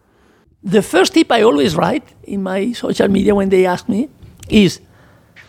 The 0.64 0.82
first 0.82 1.14
tip 1.14 1.32
I 1.32 1.44
always 1.44 1.78
write 1.78 2.06
in 2.24 2.42
my 2.42 2.74
social 2.74 3.08
media 3.08 3.36
when 3.36 3.50
they 3.50 3.68
ask 3.68 3.88
me 3.88 4.08
is 4.50 4.82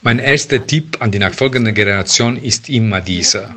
mein 0.02 0.20
erster 0.20 0.64
Tipp 0.64 0.96
an 1.00 1.10
die 1.10 1.18
nachfolgende 1.18 1.72
Generation 1.72 2.36
ist 2.36 2.68
immer 2.68 3.00
dieser. 3.00 3.56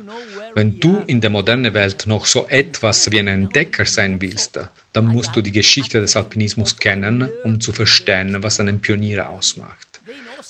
Wenn 0.54 0.80
du 0.80 1.02
in 1.06 1.20
der 1.20 1.30
modernen 1.30 1.72
Welt 1.72 2.04
noch 2.08 2.26
so 2.26 2.48
etwas 2.48 3.10
wie 3.12 3.20
ein 3.20 3.28
Entdecker 3.28 3.84
sein 3.86 4.20
willst, 4.20 4.58
dann 4.92 5.06
musst 5.06 5.36
du 5.36 5.40
die 5.40 5.52
Geschichte 5.52 6.00
des 6.00 6.16
Alpinismus 6.16 6.76
kennen, 6.76 7.28
um 7.44 7.60
zu 7.60 7.72
verstehen, 7.72 8.42
was 8.42 8.58
einen 8.58 8.80
Pionier 8.80 9.30
ausmacht. 9.30 9.91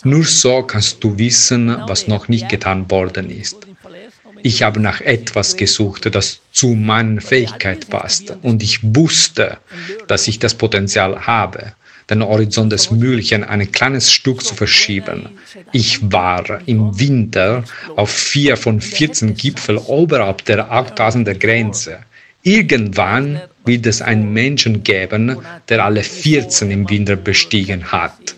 Nur 0.05 0.25
so 0.25 0.63
kannst 0.63 1.03
du 1.05 1.19
wissen, 1.19 1.77
was 1.87 2.09
noch 2.09 2.29
nicht 2.29 2.49
getan 2.49 2.91
worden 2.91 3.31
ist. 3.31 3.67
Ich 4.43 4.63
habe 4.63 4.81
nach 4.81 5.01
etwas 5.01 5.57
gesucht, 5.57 6.13
das 6.15 6.41
zu 6.53 6.69
meiner 6.69 7.21
Fähigkeit 7.21 7.89
passt. 7.89 8.35
Und 8.43 8.63
ich 8.63 8.81
wusste, 8.83 9.59
dass 10.09 10.27
ich 10.27 10.39
das 10.39 10.55
Potenzial 10.55 11.27
habe, 11.27 11.75
den 12.11 12.25
Horizont 12.25 12.73
des 12.73 12.91
Möglichen 12.91 13.45
ein 13.45 13.71
kleines 13.71 14.11
Stück 14.11 14.43
zu 14.43 14.55
verschieben. 14.55 15.29
Ich 15.73 16.11
war 16.11 16.61
im 16.67 16.99
Winter 16.99 17.65
auf 17.95 18.11
vier 18.11 18.57
von 18.57 18.81
14 18.81 19.35
Gipfeln 19.35 19.79
oberhalb 19.79 20.45
der 20.47 20.73
8000er 20.73 21.35
Grenze. 21.35 21.99
Irgendwann 22.43 23.41
wird 23.65 23.87
es 23.87 24.03
einen 24.03 24.33
Menschen 24.33 24.83
geben, 24.83 25.37
der 25.69 25.85
alle 25.85 26.03
14 26.03 26.71
im 26.73 26.91
Winter 26.91 27.15
bestiegen 27.15 27.93
hat. 27.93 28.35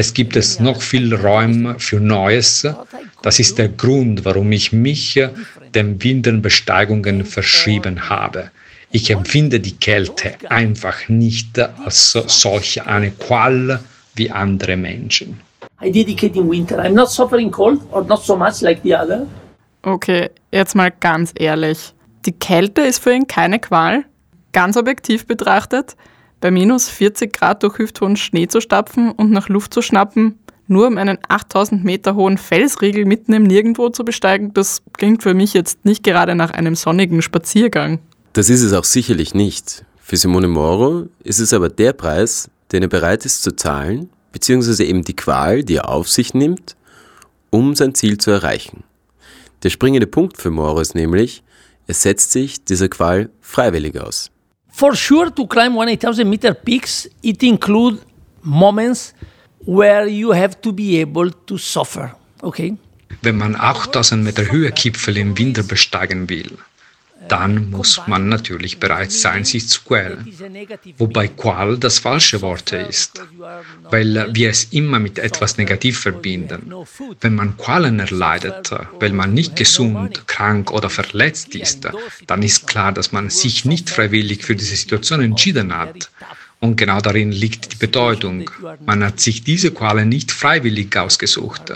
Es 0.00 0.14
gibt 0.14 0.34
es 0.34 0.58
noch 0.60 0.80
viel 0.80 1.14
Räume 1.14 1.78
für 1.78 2.00
Neues. 2.00 2.66
Das 3.20 3.38
ist 3.38 3.58
der 3.58 3.68
Grund, 3.68 4.24
warum 4.24 4.50
ich 4.50 4.72
mich 4.72 5.20
den 5.74 6.02
Winterbesteigungen 6.02 7.26
verschrieben 7.26 8.08
habe. 8.08 8.50
Ich 8.90 9.10
empfinde 9.10 9.60
die 9.60 9.76
Kälte 9.76 10.36
einfach 10.48 11.10
nicht 11.10 11.58
als 11.58 12.12
solch 12.12 12.80
eine 12.86 13.10
Qual 13.10 13.78
wie 14.14 14.30
andere 14.30 14.78
Menschen. 14.78 15.38
I 15.82 15.92
dedicate 15.92 16.34
in 16.38 16.50
winter. 16.50 16.78
I'm 16.78 16.94
not 16.94 17.10
suffering 17.10 17.50
cold 17.50 17.82
or 17.90 18.02
not 18.02 18.24
so 18.24 18.34
much 18.34 18.62
like 18.62 18.80
the 18.82 18.94
other. 18.94 19.26
Okay, 19.82 20.30
jetzt 20.50 20.74
mal 20.74 20.90
ganz 20.98 21.34
ehrlich. 21.38 21.92
Die 22.24 22.32
Kälte 22.32 22.80
ist 22.80 23.00
für 23.00 23.12
ihn 23.12 23.26
keine 23.26 23.58
Qual? 23.58 24.04
Ganz 24.52 24.78
objektiv 24.78 25.26
betrachtet? 25.26 25.94
Bei 26.40 26.50
minus 26.50 26.88
40 26.88 27.32
Grad 27.32 27.62
durch 27.62 27.78
hüfthohen 27.78 28.16
Schnee 28.16 28.48
zu 28.48 28.60
stapfen 28.60 29.12
und 29.12 29.30
nach 29.30 29.48
Luft 29.48 29.74
zu 29.74 29.82
schnappen, 29.82 30.38
nur 30.66 30.86
um 30.86 30.98
einen 30.98 31.18
8000 31.28 31.84
Meter 31.84 32.14
hohen 32.14 32.38
Felsriegel 32.38 33.04
mitten 33.04 33.32
im 33.32 33.42
Nirgendwo 33.42 33.88
zu 33.88 34.04
besteigen, 34.04 34.54
das 34.54 34.82
klingt 34.92 35.22
für 35.22 35.34
mich 35.34 35.52
jetzt 35.52 35.84
nicht 35.84 36.04
gerade 36.04 36.34
nach 36.34 36.52
einem 36.52 36.76
sonnigen 36.76 37.22
Spaziergang. 37.22 37.98
Das 38.32 38.48
ist 38.48 38.62
es 38.62 38.72
auch 38.72 38.84
sicherlich 38.84 39.34
nicht. 39.34 39.84
Für 39.98 40.16
Simone 40.16 40.48
Moro 40.48 41.08
ist 41.24 41.40
es 41.40 41.52
aber 41.52 41.68
der 41.68 41.92
Preis, 41.92 42.48
den 42.72 42.82
er 42.82 42.88
bereit 42.88 43.24
ist 43.24 43.42
zu 43.42 43.54
zahlen, 43.56 44.10
beziehungsweise 44.32 44.84
eben 44.84 45.02
die 45.02 45.16
Qual, 45.16 45.64
die 45.64 45.76
er 45.76 45.88
auf 45.88 46.08
sich 46.08 46.34
nimmt, 46.34 46.76
um 47.50 47.74
sein 47.74 47.94
Ziel 47.94 48.18
zu 48.18 48.30
erreichen. 48.30 48.84
Der 49.64 49.70
springende 49.70 50.06
Punkt 50.06 50.38
für 50.38 50.50
Moro 50.50 50.80
ist 50.80 50.94
nämlich, 50.94 51.42
er 51.88 51.94
setzt 51.94 52.30
sich 52.30 52.64
dieser 52.64 52.88
Qual 52.88 53.30
freiwillig 53.40 54.00
aus. 54.00 54.30
For 54.72 54.94
sure, 54.94 55.30
to 55.30 55.46
climb 55.46 55.74
1,000 55.74 56.28
meter 56.28 56.54
peaks, 56.54 57.08
it 57.22 57.42
includes 57.42 58.00
moments 58.42 59.14
where 59.64 60.06
you 60.06 60.32
have 60.32 60.60
to 60.62 60.72
be 60.72 61.00
able 61.00 61.30
to 61.30 61.58
suffer. 61.58 62.14
Okay? 62.42 62.76
Wenn 63.22 63.36
man 63.36 63.56
8000 63.56 64.22
Meter 64.22 64.50
Höhegipfel 64.50 65.16
im 65.16 65.36
Winter 65.36 65.62
besteigen 65.62 66.28
will, 66.28 66.56
dann 67.28 67.70
muss 67.70 68.00
man 68.06 68.28
natürlich 68.28 68.78
bereit 68.78 69.12
sein, 69.12 69.44
sich 69.44 69.68
zu 69.68 69.82
quälen. 69.82 70.32
Wobei 70.98 71.28
Qual 71.28 71.78
das 71.78 71.98
falsche 71.98 72.42
Wort 72.42 72.72
ist, 72.72 73.22
weil 73.90 74.28
wir 74.32 74.50
es 74.50 74.64
immer 74.72 74.98
mit 74.98 75.18
etwas 75.18 75.56
Negativ 75.58 76.00
verbinden. 76.00 76.72
Wenn 77.20 77.34
man 77.34 77.56
Qualen 77.56 78.00
erleidet, 78.00 78.70
weil 78.98 79.12
man 79.12 79.32
nicht 79.34 79.56
gesund, 79.56 80.26
krank 80.26 80.70
oder 80.70 80.90
verletzt 80.90 81.54
ist, 81.54 81.88
dann 82.26 82.42
ist 82.42 82.66
klar, 82.66 82.92
dass 82.92 83.12
man 83.12 83.30
sich 83.30 83.64
nicht 83.64 83.90
freiwillig 83.90 84.44
für 84.44 84.56
diese 84.56 84.76
Situation 84.76 85.20
entschieden 85.20 85.76
hat. 85.76 86.10
Und 86.58 86.76
genau 86.76 87.00
darin 87.00 87.32
liegt 87.32 87.72
die 87.72 87.76
Bedeutung. 87.76 88.50
Man 88.84 89.02
hat 89.02 89.18
sich 89.18 89.44
diese 89.44 89.70
Qualen 89.70 90.10
nicht 90.10 90.30
freiwillig 90.30 90.94
ausgesucht 90.96 91.72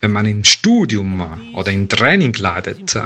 wenn 0.00 0.12
man 0.12 0.26
im 0.26 0.44
Studium 0.44 1.54
oder 1.54 1.72
im 1.72 1.88
Training 1.88 2.34
leidet, 2.34 2.98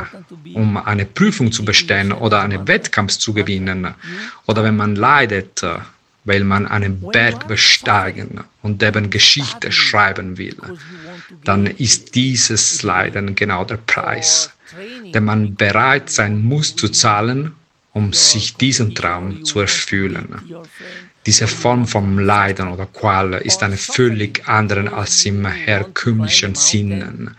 um 0.55 0.77
eine 0.77 1.07
Prüfung 1.07 1.53
zu 1.53 1.65
bestehen 1.65 2.13
oder 2.13 2.43
einen 2.43 2.67
Wettkampf 2.67 3.17
zu 3.17 3.33
gewinnen, 3.33 3.95
oder 4.47 4.65
wenn 4.65 4.77
man 4.77 4.97
leidet, 4.97 5.65
weil 6.25 6.45
man 6.45 6.67
einen 6.67 7.01
Berg 7.01 7.49
besteigen 7.49 8.41
und 8.63 8.83
eben 8.83 9.11
Geschichte 9.11 9.73
schreiben 9.73 10.37
will, 10.37 10.57
dann 11.45 11.67
ist 11.67 12.15
dieses 12.15 12.83
Leiden 12.83 13.35
genau 13.35 13.65
der 13.65 13.79
Preis, 13.79 14.51
den 15.15 15.25
man 15.25 15.55
bereit 15.55 16.11
sein 16.11 16.43
muss 16.43 16.77
zu 16.77 16.89
zahlen, 16.89 17.53
um 17.93 18.13
sich 18.13 18.55
diesen 18.57 18.95
Traum 18.95 19.45
zu 19.45 19.61
erfüllen. 19.61 20.41
Diese 21.27 21.47
Form 21.47 21.87
von 21.87 22.19
Leiden 22.19 22.69
oder 22.69 22.87
Qual 22.87 23.35
ist 23.35 23.63
eine 23.63 23.77
völlig 23.77 24.49
andere 24.49 24.93
als 24.93 25.25
im 25.27 25.47
herkömmlichen 25.47 26.55
Sinnen. 26.55 27.37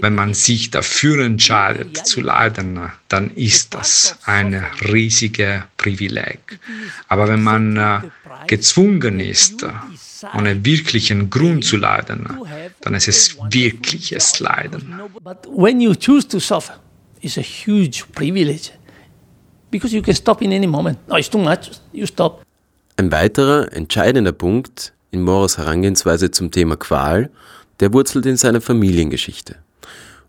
Wenn 0.00 0.14
man 0.14 0.32
sich 0.34 0.70
dafür 0.70 1.24
entscheidet 1.24 1.96
zu 2.06 2.20
leiden, 2.20 2.80
dann 3.08 3.30
ist 3.34 3.74
das 3.74 4.16
ein 4.24 4.64
riesiges 4.92 5.62
Privileg. 5.76 6.60
Aber 7.08 7.28
wenn 7.28 7.42
man 7.42 7.76
äh, 7.76 8.00
gezwungen 8.46 9.18
ist, 9.18 9.66
ohne 10.34 10.64
wirklichen 10.64 11.28
Grund 11.30 11.64
zu 11.64 11.76
leiden, 11.76 12.28
dann 12.80 12.94
ist 12.94 13.08
es 13.08 13.36
wirkliches 13.50 14.38
Leiden. 14.38 15.00
But 15.22 15.46
when 15.48 15.80
you 15.80 15.94
choose 15.94 16.28
to 16.28 16.38
suffer, 16.38 16.78
it's 17.20 17.36
a 17.36 17.42
huge 17.42 18.04
privilege 18.14 18.70
because 19.70 19.94
you 19.94 20.02
can 20.02 20.14
stop 20.14 20.42
in 20.42 20.52
any 20.52 20.66
moment. 20.66 20.98
No, 21.08 21.16
it's 21.16 21.28
too 21.28 21.38
much. 21.38 21.70
You 21.92 22.06
stop. 22.06 22.42
Ein 22.96 23.10
weiterer 23.10 23.72
entscheidender 23.72 24.32
Punkt 24.32 24.92
in 25.10 25.22
Moros 25.22 25.58
Herangehensweise 25.58 26.30
zum 26.30 26.50
Thema 26.50 26.76
Qual, 26.76 27.30
der 27.80 27.92
wurzelt 27.92 28.26
in 28.26 28.36
seiner 28.36 28.60
Familiengeschichte. 28.60 29.56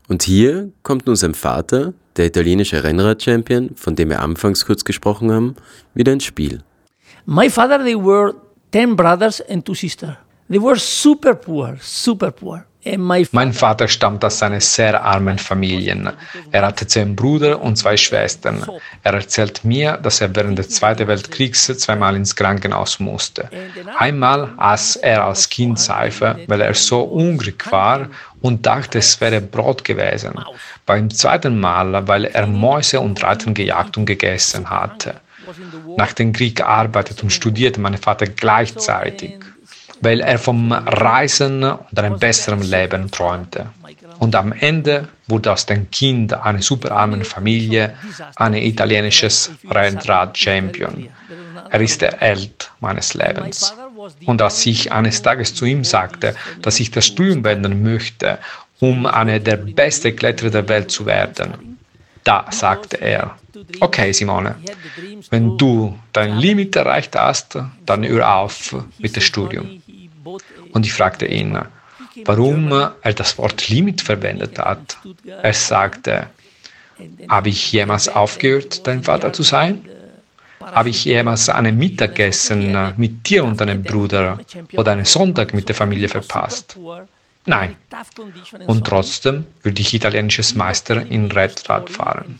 Und 0.07 0.23
hier 0.23 0.71
kommt 0.83 1.05
nun 1.07 1.15
sein 1.15 1.33
Vater, 1.33 1.93
der 2.17 2.25
italienische 2.25 2.83
Rennrad-Champion, 2.83 3.71
von 3.75 3.95
dem 3.95 4.09
wir 4.09 4.21
anfangs 4.21 4.65
kurz 4.65 4.83
gesprochen 4.83 5.31
haben, 5.31 5.55
wieder 5.93 6.11
ins 6.11 6.23
Spiel. 6.23 6.63
My 7.25 7.49
father, 7.49 7.79
they 7.83 7.95
were 7.95 8.33
10 8.71 8.95
brothers 8.95 9.41
and 9.49 9.65
two 9.65 9.75
sisters. 9.75 10.15
They 10.49 10.61
were 10.61 10.75
super 10.77 11.35
poor, 11.35 11.77
super 11.81 12.31
poor. 12.31 12.65
Mein 13.31 13.53
Vater 13.53 13.87
stammt 13.87 14.25
aus 14.25 14.41
einer 14.41 14.59
sehr 14.59 15.03
armen 15.03 15.37
Familie. 15.37 16.13
Er 16.51 16.65
hatte 16.65 16.87
zehn 16.87 17.15
Brüder 17.15 17.61
und 17.61 17.75
zwei 17.75 17.95
Schwestern. 17.95 18.65
Er 19.03 19.13
erzählt 19.13 19.63
mir, 19.63 19.97
dass 19.97 20.21
er 20.21 20.35
während 20.35 20.57
des 20.57 20.69
Zweiten 20.69 21.07
Weltkriegs 21.07 21.65
zweimal 21.65 22.15
ins 22.15 22.35
Krankenhaus 22.35 22.99
musste. 22.99 23.49
Einmal 23.97 24.53
aß 24.57 24.95
er 24.97 25.25
als 25.25 25.49
Kind 25.49 25.79
Seife, 25.79 26.39
weil 26.47 26.61
er 26.61 26.73
so 26.73 27.07
hungrig 27.09 27.71
war 27.71 28.07
und 28.41 28.65
dachte, 28.65 28.97
es 28.97 29.21
wäre 29.21 29.41
Brot 29.41 29.83
gewesen. 29.83 30.33
Beim 30.85 31.09
zweiten 31.11 31.59
Mal, 31.59 32.07
weil 32.07 32.25
er 32.25 32.47
Mäuse 32.47 32.99
und 32.99 33.21
Ratten 33.21 33.53
gejagt 33.53 33.97
und 33.97 34.05
gegessen 34.05 34.69
hatte. 34.69 35.15
Nach 35.97 36.13
dem 36.13 36.33
Krieg 36.33 36.61
arbeitet 36.61 37.21
und 37.23 37.31
studierte 37.31 37.79
mein 37.79 37.97
Vater 37.97 38.25
gleichzeitig 38.25 39.39
weil 40.01 40.19
er 40.19 40.37
vom 40.37 40.71
Reisen 40.71 41.63
und 41.63 41.99
einem 41.99 42.19
besseren 42.19 42.61
Leben 42.61 43.09
träumte. 43.11 43.67
Und 44.19 44.35
am 44.35 44.51
Ende 44.51 45.07
wurde 45.27 45.51
aus 45.51 45.65
dem 45.65 45.89
Kind 45.89 46.33
einer 46.33 46.61
superarmen 46.61 47.23
Familie 47.23 47.95
ein 48.35 48.53
italienisches 48.53 49.51
Rennrad-Champion. 49.69 51.07
Er 51.69 51.81
ist 51.81 52.01
der 52.01 52.17
Held 52.19 52.71
meines 52.79 53.13
Lebens. 53.13 53.73
Und 54.25 54.41
als 54.41 54.65
ich 54.65 54.91
eines 54.91 55.21
Tages 55.21 55.55
zu 55.55 55.65
ihm 55.65 55.83
sagte, 55.83 56.35
dass 56.61 56.79
ich 56.79 56.91
das 56.91 57.05
Studium 57.05 57.43
beenden 57.43 57.83
möchte, 57.83 58.39
um 58.79 59.05
einer 59.05 59.39
der 59.39 59.57
besten 59.57 60.15
Kletterer 60.15 60.49
der 60.49 60.69
Welt 60.69 60.91
zu 60.91 61.05
werden, 61.05 61.77
da 62.23 62.45
sagte 62.51 62.97
er, 62.97 63.35
okay 63.79 64.11
Simone, 64.11 64.55
wenn 65.29 65.57
du 65.57 65.97
dein 66.13 66.37
Limit 66.37 66.75
erreicht 66.75 67.15
hast, 67.15 67.57
dann 67.85 68.05
hör 68.05 68.35
auf 68.35 68.75
mit 68.99 69.15
dem 69.15 69.23
Studium. 69.23 69.80
Und 70.71 70.85
ich 70.85 70.93
fragte 70.93 71.25
ihn, 71.25 71.57
warum 72.25 72.71
er 72.71 73.13
das 73.13 73.37
Wort 73.37 73.69
Limit 73.69 74.01
verwendet 74.01 74.59
hat. 74.59 74.97
Er 75.25 75.53
sagte, 75.53 76.27
habe 77.29 77.49
ich 77.49 77.71
jemals 77.71 78.07
aufgehört, 78.09 78.85
dein 78.85 79.03
Vater 79.03 79.33
zu 79.33 79.43
sein? 79.43 79.85
Habe 80.59 80.89
ich 80.89 81.05
jemals 81.05 81.49
einen 81.49 81.77
Mittagessen 81.77 82.93
mit 82.97 83.27
dir 83.27 83.43
und 83.43 83.59
deinem 83.59 83.81
Bruder 83.81 84.39
oder 84.73 84.91
einen 84.91 85.05
Sonntag 85.05 85.53
mit 85.53 85.67
der 85.67 85.75
Familie 85.75 86.07
verpasst? 86.07 86.77
Nein. 87.45 87.75
Und 88.67 88.85
trotzdem 88.85 89.45
würde 89.63 89.81
ich 89.81 89.93
italienisches 89.93 90.53
Meister 90.53 91.03
in 91.07 91.31
Redrad 91.31 91.89
fahren. 91.89 92.39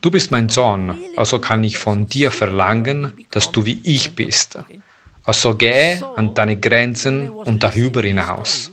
Du 0.00 0.10
bist 0.10 0.30
mein 0.30 0.48
Sohn, 0.48 0.96
also 1.16 1.40
kann 1.40 1.64
ich 1.64 1.78
von 1.78 2.06
dir 2.06 2.30
verlangen, 2.30 3.12
dass 3.30 3.50
du 3.50 3.64
wie 3.66 3.80
ich 3.82 4.14
bist. 4.14 4.58
Also 5.28 5.54
geh 5.54 6.00
an 6.16 6.32
deine 6.32 6.56
Grenzen 6.56 7.28
und 7.28 7.62
darüber 7.62 8.00
hinaus. 8.00 8.72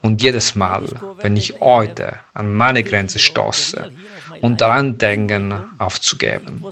Und 0.00 0.22
jedes 0.22 0.54
Mal, 0.54 0.84
wenn 1.22 1.36
ich 1.36 1.60
heute 1.60 2.20
an 2.34 2.54
meine 2.54 2.84
Grenze 2.84 3.18
stoße 3.18 3.90
und 4.40 4.60
daran 4.60 4.96
denke, 4.96 5.64
aufzugeben, 5.78 6.64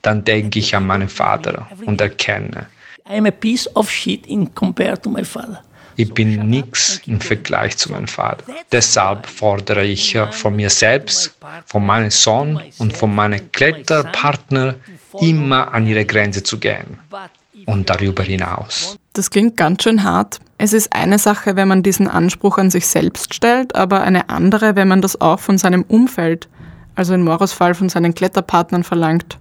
dann 0.00 0.22
denke 0.22 0.60
ich 0.60 0.76
an 0.76 0.86
meinen 0.86 1.08
Vater 1.08 1.66
und 1.86 2.00
erkenne, 2.00 2.68
ich 5.96 6.14
bin 6.14 6.48
nichts 6.48 7.00
im 7.06 7.20
Vergleich 7.20 7.76
zu 7.76 7.90
meinem 7.90 8.06
Vater. 8.06 8.44
Deshalb 8.70 9.26
fordere 9.26 9.84
ich 9.84 10.16
von 10.30 10.54
mir 10.54 10.70
selbst, 10.70 11.36
von 11.66 11.84
meinem 11.84 12.12
Sohn 12.12 12.62
und 12.78 12.96
von 12.96 13.12
meinen 13.12 13.50
Kletterpartnern 13.50 14.76
immer 15.20 15.74
an 15.74 15.84
ihre 15.88 16.04
Grenze 16.04 16.44
zu 16.44 16.60
gehen 16.60 17.00
und 17.66 17.90
darüber 17.90 18.22
hinaus. 18.22 18.96
Das 19.12 19.30
klingt 19.30 19.56
ganz 19.56 19.82
schön 19.82 20.04
hart. 20.04 20.40
Es 20.58 20.72
ist 20.72 20.92
eine 20.92 21.18
Sache, 21.18 21.56
wenn 21.56 21.68
man 21.68 21.82
diesen 21.82 22.08
Anspruch 22.08 22.58
an 22.58 22.70
sich 22.70 22.86
selbst 22.86 23.34
stellt, 23.34 23.74
aber 23.74 24.02
eine 24.02 24.28
andere, 24.28 24.76
wenn 24.76 24.88
man 24.88 25.02
das 25.02 25.20
auch 25.20 25.40
von 25.40 25.58
seinem 25.58 25.82
Umfeld, 25.82 26.48
also 26.94 27.14
in 27.14 27.22
Moros 27.22 27.52
Fall 27.52 27.74
von 27.74 27.88
seinen 27.88 28.14
Kletterpartnern 28.14 28.84
verlangt. 28.84 29.38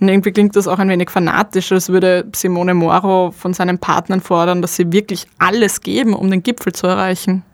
Und 0.00 0.08
irgendwie 0.08 0.32
klingt 0.32 0.56
das 0.56 0.66
auch 0.66 0.78
ein 0.78 0.88
wenig 0.88 1.10
fanatisch, 1.10 1.70
als 1.72 1.88
würde 1.88 2.26
Simone 2.34 2.74
Moro 2.74 3.30
von 3.30 3.54
seinen 3.54 3.78
Partnern 3.78 4.20
fordern, 4.20 4.62
dass 4.62 4.76
sie 4.76 4.90
wirklich 4.92 5.26
alles 5.38 5.80
geben, 5.80 6.14
um 6.14 6.30
den 6.30 6.42
Gipfel 6.42 6.72
zu 6.72 6.86
erreichen. 6.86 7.44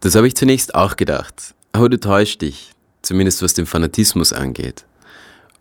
Das 0.00 0.14
habe 0.14 0.26
ich 0.26 0.36
zunächst 0.36 0.74
auch 0.74 0.96
gedacht. 0.96 1.54
Aber 1.72 1.88
du 1.88 1.98
täuscht 1.98 2.42
dich, 2.42 2.72
zumindest 3.02 3.42
was 3.42 3.54
den 3.54 3.66
Fanatismus 3.66 4.32
angeht. 4.32 4.84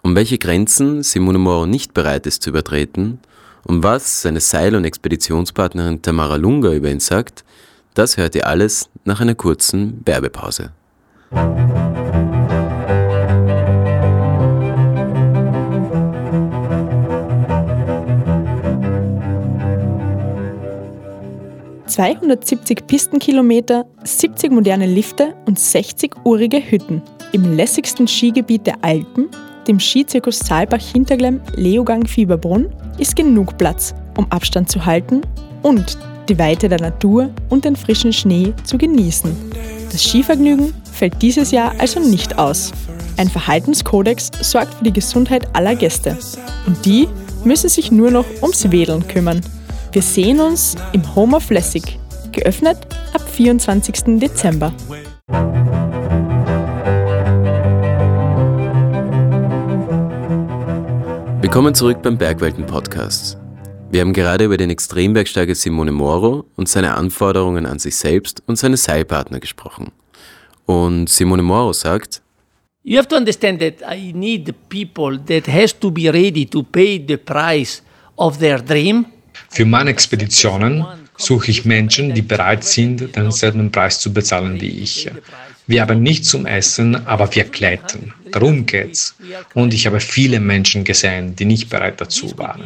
Um 0.01 0.15
welche 0.15 0.37
Grenzen 0.37 1.01
Simone 1.01 1.37
Moro 1.37 1.65
nicht 1.65 1.93
bereit 1.93 2.25
ist 2.27 2.43
zu 2.43 2.49
übertreten 2.49 3.19
und 3.65 3.83
was 3.83 4.21
seine 4.21 4.39
Seil- 4.39 4.75
und 4.75 4.85
Expeditionspartnerin 4.85 6.01
Tamara 6.01 6.35
Lunga 6.35 6.71
über 6.71 6.89
ihn 6.89 6.99
sagt, 6.99 7.43
das 7.93 8.17
hört 8.17 8.35
ihr 8.35 8.47
alles 8.47 8.89
nach 9.05 9.21
einer 9.21 9.35
kurzen 9.35 10.01
Werbepause. 10.05 10.71
...270 21.87 22.87
Pistenkilometer, 22.87 23.85
70 24.03 24.51
moderne 24.51 24.87
Lifte 24.87 25.35
und 25.45 25.59
60 25.59 26.15
urige 26.23 26.59
Hütten 26.59 27.03
im 27.33 27.55
lässigsten 27.55 28.07
Skigebiet 28.07 28.65
der 28.65 28.83
Alpen 28.83 29.29
dem 29.67 29.79
Skizirkus 29.79 30.39
Saalbach-Hinterglemm 30.39 31.41
Leogang 31.55 32.05
Fieberbrunn, 32.05 32.67
ist 32.97 33.15
genug 33.15 33.57
Platz, 33.57 33.93
um 34.17 34.31
Abstand 34.31 34.69
zu 34.69 34.85
halten 34.85 35.21
und 35.61 35.97
die 36.29 36.39
Weite 36.39 36.69
der 36.69 36.79
Natur 36.79 37.29
und 37.49 37.65
den 37.65 37.75
frischen 37.75 38.13
Schnee 38.13 38.53
zu 38.63 38.77
genießen. 38.77 39.35
Das 39.91 40.03
Skivergnügen 40.03 40.73
fällt 40.91 41.21
dieses 41.21 41.51
Jahr 41.51 41.73
also 41.79 41.99
nicht 41.99 42.37
aus. 42.39 42.71
Ein 43.17 43.29
Verhaltenskodex 43.29 44.31
sorgt 44.41 44.73
für 44.75 44.85
die 44.85 44.93
Gesundheit 44.93 45.47
aller 45.55 45.75
Gäste. 45.75 46.17
Und 46.65 46.83
die 46.85 47.07
müssen 47.43 47.69
sich 47.69 47.91
nur 47.91 48.09
noch 48.09 48.25
ums 48.41 48.71
Wedeln 48.71 49.07
kümmern. 49.07 49.41
Wir 49.91 50.01
sehen 50.01 50.39
uns 50.39 50.75
im 50.93 51.15
Home 51.15 51.35
of 51.35 51.49
Lessig, 51.49 51.99
geöffnet 52.31 52.77
ab 53.13 53.21
24. 53.29 54.19
Dezember. 54.19 54.73
Willkommen 61.43 61.75
zurück 61.75 62.01
beim 62.01 62.17
Bergwelten-Podcast. 62.17 63.37
Wir 63.91 63.99
haben 63.99 64.13
gerade 64.13 64.45
über 64.45 64.55
den 64.55 64.69
Extrembergsteiger 64.69 65.53
Simone 65.53 65.91
Moro 65.91 66.45
und 66.55 66.69
seine 66.69 66.95
Anforderungen 66.95 67.65
an 67.65 67.79
sich 67.79 67.97
selbst 67.97 68.41
und 68.45 68.55
seine 68.55 68.77
Seilpartner 68.77 69.41
gesprochen. 69.41 69.91
Und 70.65 71.09
Simone 71.09 71.43
Moro 71.43 71.73
sagt, 71.73 72.21
You 72.83 72.97
have 72.97 73.09
to 73.09 73.17
understand 73.17 73.59
that 73.59 73.81
I 73.93 74.13
need 74.13 74.53
people 74.69 75.19
that 75.25 75.45
has 75.53 75.77
to 75.77 75.91
be 75.91 76.09
ready 76.09 76.45
to 76.45 76.63
pay 76.63 77.03
the 77.05 77.17
price 77.17 77.83
of 78.15 78.37
their 78.37 78.61
dream. 78.61 79.07
Für 79.49 79.65
meine 79.65 79.89
Expeditionen 79.89 80.85
suche 81.23 81.51
ich 81.51 81.65
Menschen, 81.65 82.13
die 82.13 82.21
bereit 82.21 82.63
sind, 82.63 83.15
denselben 83.15 83.71
Preis 83.71 83.99
zu 83.99 84.13
bezahlen 84.13 84.59
wie 84.61 84.81
ich. 84.81 85.09
Wir 85.65 85.81
haben 85.81 86.03
nichts 86.03 86.27
zum 86.27 86.45
Essen, 86.45 87.07
aber 87.07 87.33
wir 87.33 87.45
klettern. 87.45 88.13
Darum 88.31 88.65
geht's. 88.65 89.15
Und 89.53 89.73
ich 89.73 89.85
habe 89.85 90.01
viele 90.01 90.41
Menschen 90.41 90.83
gesehen, 90.83 91.35
die 91.37 91.45
nicht 91.45 91.69
bereit 91.69 92.01
dazu 92.01 92.37
waren. 92.37 92.63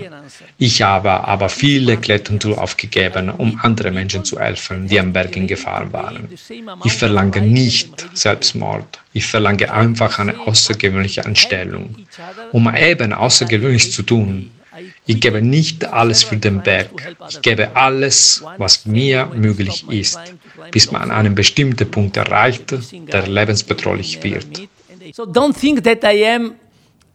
Ich 0.57 0.81
habe 0.81 1.11
aber 1.11 1.49
viele 1.49 1.97
Klettertour 1.97 2.59
aufgegeben, 2.59 3.29
um 3.29 3.59
anderen 3.61 3.93
Menschen 3.93 4.25
zu 4.25 4.39
helfen, 4.39 4.87
die 4.87 4.99
am 4.99 5.13
Berg 5.13 5.33
gefahren 5.47 5.93
waren. 5.93 6.27
Ich 6.85 6.93
verlange 6.93 7.41
nicht 7.41 8.07
Selbstmord. 8.13 8.99
Ich 9.13 9.27
verlange 9.27 9.71
einfach 9.71 10.17
eine 10.17 10.39
außergewöhnliche 10.39 11.23
Anstellung. 11.25 11.95
Um 12.51 12.73
eben 12.75 13.13
außergewöhnlich 13.13 13.91
zu 13.91 14.01
tun, 14.01 14.49
ich 15.07 15.21
gebe 15.21 15.41
nicht 15.41 15.85
alles 15.85 16.23
für 16.23 16.37
den 16.37 16.61
Berg. 16.61 16.89
Ich 17.29 17.41
gebe 17.41 17.75
alles, 17.75 18.43
was 18.57 18.85
mir 18.85 19.25
möglich 19.33 19.85
ist, 19.89 20.19
bis 20.71 20.91
man 20.91 21.11
einen 21.11 21.33
bestimmten 21.33 21.89
Punkt 21.89 22.17
erreicht, 22.17 22.75
der 23.11 23.27
lebensbedrohlich 23.27 24.21
wird. 24.23 24.67
So 25.13 25.23
don't 25.23 25.57
think 25.57 25.83
that 25.83 26.03
I 26.03 26.25
am 26.25 26.55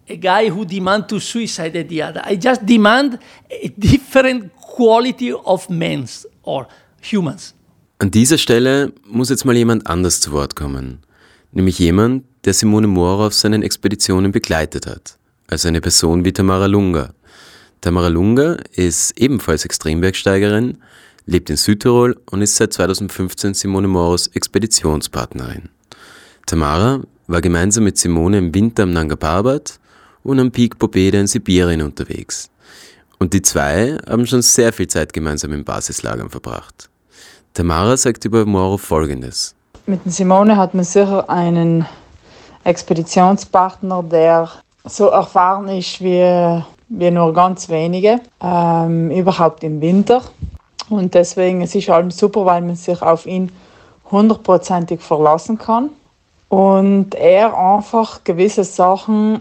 a 0.09 0.17
guy 0.17 0.51
who 0.51 0.65
demand 0.65 1.09
to 1.09 1.19
suicide 1.19 1.79
at 1.79 1.89
the 1.89 2.03
other. 2.03 2.23
I 2.27 2.35
just 2.35 2.63
demand 2.65 3.19
a 3.51 3.69
different 3.77 4.51
quality 4.57 5.33
of 5.33 5.69
men 5.69 6.09
or 6.43 6.67
humans. 7.03 7.55
An 7.99 8.11
dieser 8.11 8.39
Stelle 8.39 8.93
muss 9.07 9.29
jetzt 9.29 9.45
mal 9.45 9.57
jemand 9.57 9.87
anders 9.87 10.21
zu 10.21 10.33
Wort 10.33 10.57
kommen. 10.57 11.03
Nämlich 11.53 11.79
jemand, 11.79 12.25
der 12.45 12.55
Simone 12.55 12.87
Moore 12.87 13.27
auf 13.27 13.35
seinen 13.35 13.63
Expeditionen 13.63 14.33
begleitet 14.33 14.87
hat. 14.87 15.19
Also 15.47 15.69
eine 15.69 15.81
Person 15.81 16.25
wie 16.25 16.33
Tamara 16.33 16.67
Lunga. 16.67 17.13
Tamara 17.83 18.07
Lunga 18.07 18.59
ist 18.77 19.19
ebenfalls 19.19 19.65
Extrembergsteigerin, 19.65 20.79
lebt 21.27 21.51
in 21.51 21.57
Südtirol 21.57 22.17
und 22.31 22.41
ist 22.41 22.55
seit 22.55 22.73
2015 22.73 23.55
Simone 23.55 23.89
Moros 23.89 24.29
Expeditionspartnerin. 24.29 25.69
Tamara 26.47 27.01
war 27.27 27.41
gemeinsam 27.41 27.83
mit 27.83 27.99
Simone 27.99 28.39
im 28.39 28.55
Winter 28.55 28.85
am 28.85 28.93
Nanga 28.93 29.17
Parbat 29.17 29.81
und 30.23 30.39
am 30.39 30.53
Peak 30.53 30.79
Popeda 30.79 31.19
in 31.19 31.27
Sibirien 31.27 31.83
unterwegs. 31.83 32.51
Und 33.19 33.33
die 33.33 33.43
zwei 33.43 33.99
haben 34.09 34.29
schon 34.29 34.43
sehr 34.43 34.73
viel 34.73 34.87
Zeit 34.87 35.13
gemeinsam 35.13 35.53
in 35.53 35.65
Basislagern 35.65 36.31
verbracht. 36.31 36.89
Tamara 37.53 37.97
sagt 37.97 38.25
über 38.25 38.47
Moro 38.47 38.79
Folgendes. 38.79 39.57
Mit 39.87 40.03
Simone 40.07 40.57
hat 40.57 40.75
man 40.75 40.85
sicher 40.85 41.29
einen 41.29 41.85
Expeditionspartner, 42.63 44.05
der 44.05 44.51
so 44.85 45.09
erfahren 45.09 45.69
ist 45.69 46.01
wie 46.01 46.63
wie 46.95 47.11
nur 47.11 47.33
ganz 47.33 47.69
wenige, 47.69 48.21
ähm, 48.43 49.11
überhaupt 49.11 49.65
im 49.65 49.81
Winter. 49.81 50.23
Und 50.91 51.15
deswegen 51.15 51.63
es 51.63 51.75
ist 51.75 51.89
allem 51.89 52.11
super, 52.11 52.45
weil 52.45 52.61
man 52.61 52.77
sich 52.77 53.01
auf 53.01 53.27
ihn 53.27 53.51
hundertprozentig 54.11 55.01
verlassen 55.01 55.59
kann. 55.59 55.91
Und 56.49 57.15
er 57.15 57.57
einfach 57.57 58.25
gewisse 58.25 58.65
Sachen 58.65 59.41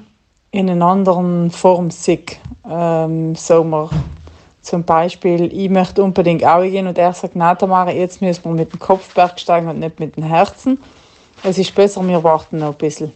in 0.51 0.69
einer 0.69 0.85
anderen 0.85 1.51
Form 1.51 1.91
sieht. 1.91 2.39
Ähm, 2.69 3.35
so 3.35 3.89
zum 4.61 4.83
Beispiel, 4.83 5.51
ich 5.51 5.69
möchte 5.69 6.03
unbedingt 6.03 6.45
auch 6.45 6.61
gehen 6.61 6.87
und 6.87 6.97
er 6.97 7.13
sagt, 7.13 7.35
nein 7.35 7.57
Tamara, 7.57 7.91
jetzt 7.91 8.21
müssen 8.21 8.45
wir 8.45 8.51
mit 8.51 8.71
dem 8.71 8.79
Kopfberg 8.79 9.39
steigen 9.39 9.67
und 9.67 9.79
nicht 9.79 9.99
mit 9.99 10.15
dem 10.15 10.23
Herzen. 10.23 10.79
Es 11.43 11.57
ist 11.57 11.73
besser, 11.75 12.07
wir 12.07 12.23
warten 12.23 12.59
noch 12.59 12.69
ein 12.69 12.75
bisschen. 12.75 13.11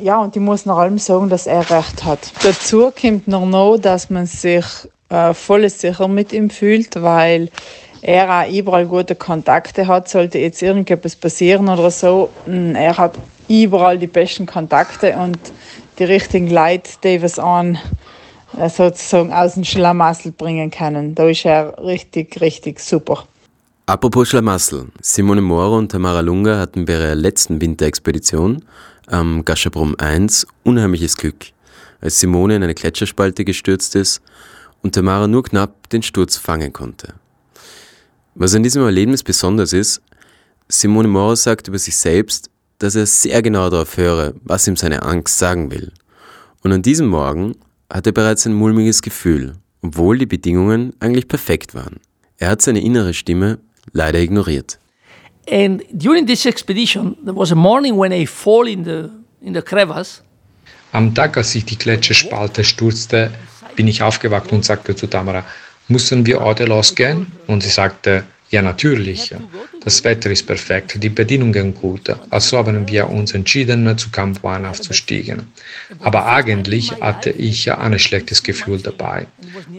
Ja, 0.00 0.20
und 0.20 0.34
ich 0.34 0.42
muss 0.42 0.66
nach 0.66 0.78
allem 0.78 0.98
sagen, 0.98 1.28
dass 1.28 1.46
er 1.46 1.68
recht 1.70 2.04
hat. 2.04 2.32
Dazu 2.42 2.90
kommt 2.98 3.28
noch, 3.28 3.76
dass 3.78 4.10
man 4.10 4.26
sich 4.26 4.64
äh, 5.08 5.34
voll 5.34 5.68
sicher 5.68 6.08
mit 6.08 6.32
ihm 6.32 6.50
fühlt, 6.50 7.02
weil 7.02 7.50
er 8.00 8.42
auch 8.42 8.50
überall 8.50 8.86
gute 8.86 9.14
Kontakte 9.14 9.86
hat. 9.86 10.08
Sollte 10.08 10.38
jetzt 10.38 10.62
irgendetwas 10.62 11.14
passieren 11.16 11.68
oder 11.68 11.90
so, 11.90 12.30
hm, 12.46 12.74
er 12.74 12.96
hat 12.96 13.14
überall 13.48 13.98
die 13.98 14.06
besten 14.06 14.46
Kontakte 14.46 15.14
und 15.16 15.38
die 15.98 16.04
richtigen 16.04 16.50
Leute, 16.50 16.90
die 17.04 17.22
was 17.22 17.38
an 17.38 17.78
äh, 18.58 18.68
sozusagen 18.68 19.32
aus 19.32 19.54
dem 19.54 19.64
Schlamassel 19.64 20.32
bringen 20.32 20.70
können. 20.70 21.14
Da 21.14 21.28
ist 21.28 21.44
er 21.44 21.78
richtig, 21.82 22.40
richtig 22.40 22.80
super. 22.80 23.24
Apropos 23.86 24.28
Schlamassel. 24.28 24.86
Simone 25.00 25.42
Moro 25.42 25.76
und 25.76 25.90
Tamara 25.90 26.20
Lunga 26.20 26.58
hatten 26.58 26.84
bei 26.84 26.94
ihrer 26.94 27.14
letzten 27.14 27.60
Winterexpedition 27.60 28.64
am 29.12 29.44
Gaschabrum 29.44 29.94
1 29.98 30.46
unheimliches 30.64 31.16
Glück, 31.16 31.46
als 32.00 32.18
Simone 32.18 32.56
in 32.56 32.62
eine 32.62 32.74
Gletscherspalte 32.74 33.44
gestürzt 33.44 33.94
ist 33.94 34.22
und 34.82 34.94
Tamara 34.94 35.28
nur 35.28 35.42
knapp 35.42 35.88
den 35.90 36.02
Sturz 36.02 36.36
fangen 36.36 36.72
konnte. 36.72 37.14
Was 38.34 38.54
an 38.54 38.62
diesem 38.62 38.82
Erlebnis 38.82 39.22
besonders 39.22 39.72
ist, 39.72 40.00
Simone 40.68 41.08
Moro 41.08 41.34
sagt 41.34 41.68
über 41.68 41.78
sich 41.78 41.96
selbst, 41.96 42.48
dass 42.78 42.94
er 42.94 43.06
sehr 43.06 43.42
genau 43.42 43.68
darauf 43.68 43.96
höre, 43.96 44.34
was 44.42 44.66
ihm 44.66 44.76
seine 44.76 45.02
Angst 45.02 45.38
sagen 45.38 45.70
will. 45.70 45.92
Und 46.62 46.72
an 46.72 46.82
diesem 46.82 47.08
Morgen 47.08 47.54
hat 47.90 48.06
er 48.06 48.12
bereits 48.12 48.46
ein 48.46 48.54
mulmiges 48.54 49.02
Gefühl, 49.02 49.54
obwohl 49.82 50.18
die 50.18 50.26
Bedingungen 50.26 50.94
eigentlich 50.98 51.28
perfekt 51.28 51.74
waren. 51.74 52.00
Er 52.38 52.50
hat 52.50 52.62
seine 52.62 52.82
innere 52.82 53.12
Stimme 53.12 53.58
leider 53.92 54.18
ignoriert. 54.18 54.78
And 55.50 55.82
during 55.92 56.26
this 56.26 56.46
expedition, 56.46 57.16
there 57.24 57.34
was 57.34 57.50
a 57.52 57.56
morning 57.56 57.98
when 57.98 58.12
I 58.12 58.26
fall 58.26 58.68
in 58.68 58.84
the, 58.84 59.10
in 59.40 59.54
the 59.54 59.62
crevasse. 59.62 60.22
Am 60.92 61.14
Tag, 61.14 61.36
als 61.36 61.54
ich 61.54 61.64
die 61.64 61.78
Gletscherspalte 61.78 62.62
stürzte, 62.64 63.30
bin 63.74 63.88
ich 63.88 64.02
aufgewacht 64.02 64.52
und 64.52 64.64
sagte 64.64 64.94
zu 64.94 65.06
Tamara, 65.06 65.44
müssen 65.88 66.26
wir 66.26 66.40
heute 66.40 66.66
losgehen? 66.66 67.32
Und 67.46 67.62
sie 67.62 67.70
sagte, 67.70 68.24
ja, 68.50 68.60
natürlich. 68.60 69.34
Das 69.82 70.04
Wetter 70.04 70.30
ist 70.30 70.46
perfekt, 70.46 71.02
die 71.02 71.08
Bedingungen 71.08 71.74
gut. 71.74 72.14
Also 72.28 72.58
haben 72.58 72.86
wir 72.86 73.08
uns 73.08 73.32
entschieden, 73.32 73.96
zu 73.96 74.10
Camp 74.10 74.44
One 74.44 74.68
aufzusteigen. 74.68 75.50
Aber 76.00 76.26
eigentlich 76.26 76.92
hatte 77.00 77.30
ich 77.30 77.72
ein 77.72 77.98
schlechtes 77.98 78.42
Gefühl 78.42 78.80
dabei. 78.80 79.26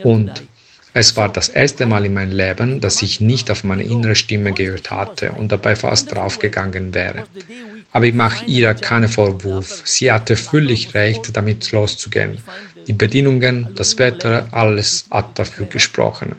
Und 0.03 0.41
es 0.95 1.17
war 1.17 1.29
das 1.29 1.49
erste 1.49 1.87
Mal 1.87 2.05
in 2.05 2.13
meinem 2.13 2.31
Leben, 2.31 2.79
dass 2.79 3.01
ich 3.01 3.19
nicht 3.19 3.49
auf 3.49 3.63
meine 3.63 3.83
innere 3.83 4.15
Stimme 4.15 4.53
gehört 4.53 4.91
hatte 4.91 5.31
und 5.31 5.51
dabei 5.51 5.75
fast 5.75 6.13
draufgegangen 6.13 6.93
wäre. 6.93 7.23
Aber 7.91 8.05
ich 8.05 8.13
mache 8.13 8.45
ihr 8.45 8.73
keinen 8.75 9.09
Vorwurf. 9.09 9.81
Sie 9.85 10.11
hatte 10.11 10.35
völlig 10.35 10.93
recht, 10.93 11.35
damit 11.35 11.71
loszugehen. 11.71 12.37
Die 12.87 12.93
Bedingungen, 12.93 13.69
das 13.75 13.97
Wetter, 13.97 14.47
alles 14.51 15.05
hat 15.09 15.39
dafür 15.39 15.65
gesprochen. 15.65 16.35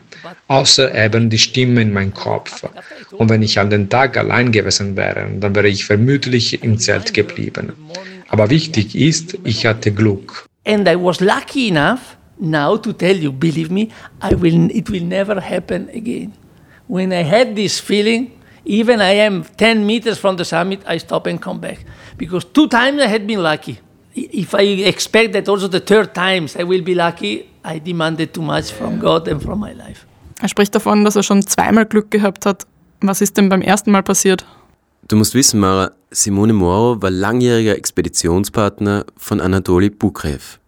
Außer 0.47 0.93
eben 0.93 1.29
die 1.29 1.37
Stimme 1.37 1.81
in 1.81 1.91
meinem 1.91 2.13
Kopf. 2.13 2.63
Und 3.11 3.29
wenn 3.29 3.41
ich 3.41 3.59
an 3.59 3.69
den 3.69 3.89
Tag 3.89 4.15
allein 4.15 4.51
gewesen 4.51 4.95
wäre, 4.95 5.27
dann 5.37 5.55
wäre 5.55 5.67
ich 5.67 5.85
vermutlich 5.85 6.63
im 6.63 6.77
Zelt 6.77 7.13
geblieben. 7.13 7.73
Aber 8.29 8.49
wichtig 8.49 8.95
ist, 8.95 9.37
ich 9.43 9.65
hatte 9.65 9.91
Glück. 9.91 10.45
And 10.65 10.87
I 10.87 10.95
was 10.95 11.19
lucky 11.19 11.69
enough 11.69 12.17
now 12.39 12.77
to 12.77 12.93
tell 12.93 13.15
you, 13.15 13.31
believe 13.31 13.71
me, 13.71 13.91
I 14.21 14.33
will, 14.35 14.69
it 14.71 14.89
will 14.89 15.03
never 15.03 15.39
happen 15.39 15.89
again. 15.89 16.33
When 16.87 17.11
I 17.11 17.23
had 17.23 17.55
this 17.55 17.79
feeling, 17.79 18.31
even 18.65 19.01
I 19.01 19.15
am 19.15 19.43
10 19.43 19.85
meters 19.85 20.17
from 20.17 20.37
the 20.37 20.45
summit, 20.45 20.81
I 20.87 20.97
stop 20.97 21.27
and 21.27 21.41
come 21.41 21.59
back. 21.59 21.85
Because 22.17 22.45
two 22.45 22.67
times 22.67 23.01
I 23.01 23.07
had 23.07 23.25
been 23.27 23.41
lucky. 23.41 23.79
If 24.15 24.55
I 24.55 24.61
expect 24.87 25.33
that 25.33 25.49
also 25.49 25.67
the 25.67 25.79
third 25.79 26.13
times 26.13 26.55
I 26.55 26.63
will 26.63 26.81
be 26.81 26.95
lucky, 26.95 27.49
I 27.63 27.79
demanded 27.79 28.33
too 28.33 28.41
much 28.41 28.71
from 28.71 28.99
God 28.99 29.27
and 29.27 29.41
from 29.41 29.59
my 29.59 29.73
life. 29.73 30.05
Er 30.41 30.49
spricht 30.49 30.75
davon, 30.75 31.05
dass 31.05 31.15
er 31.15 31.23
schon 31.23 31.41
zweimal 31.43 31.85
Glück 31.85 32.11
gehabt 32.11 32.45
hat 32.45 32.65
Was 33.01 33.21
ist 33.21 33.37
denn 33.37 33.49
beim 33.49 33.61
ersten 33.61 33.91
Mal 33.91 34.03
passiert? 34.03 34.45
Du 35.07 35.15
musst 35.15 35.35
wissen, 35.35 35.59
Mara, 35.59 35.91
Simone 36.11 36.53
Moro 36.53 37.01
war 37.01 37.11
langjähriger 37.11 37.77
Expeditionspartner 37.77 39.05
von 39.17 39.41
Anatoli 39.41 39.89
Bukrev, 39.89 40.59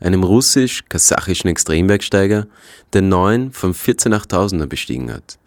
einem 0.00 0.24
russisch-kasachischen 0.24 1.50
Extrembergsteiger, 1.50 2.46
der 2.92 3.02
neun 3.02 3.52
von 3.52 3.74
14 3.74 4.14
8000er 4.14 4.66
bestiegen 4.66 5.12
hat. 5.12 5.38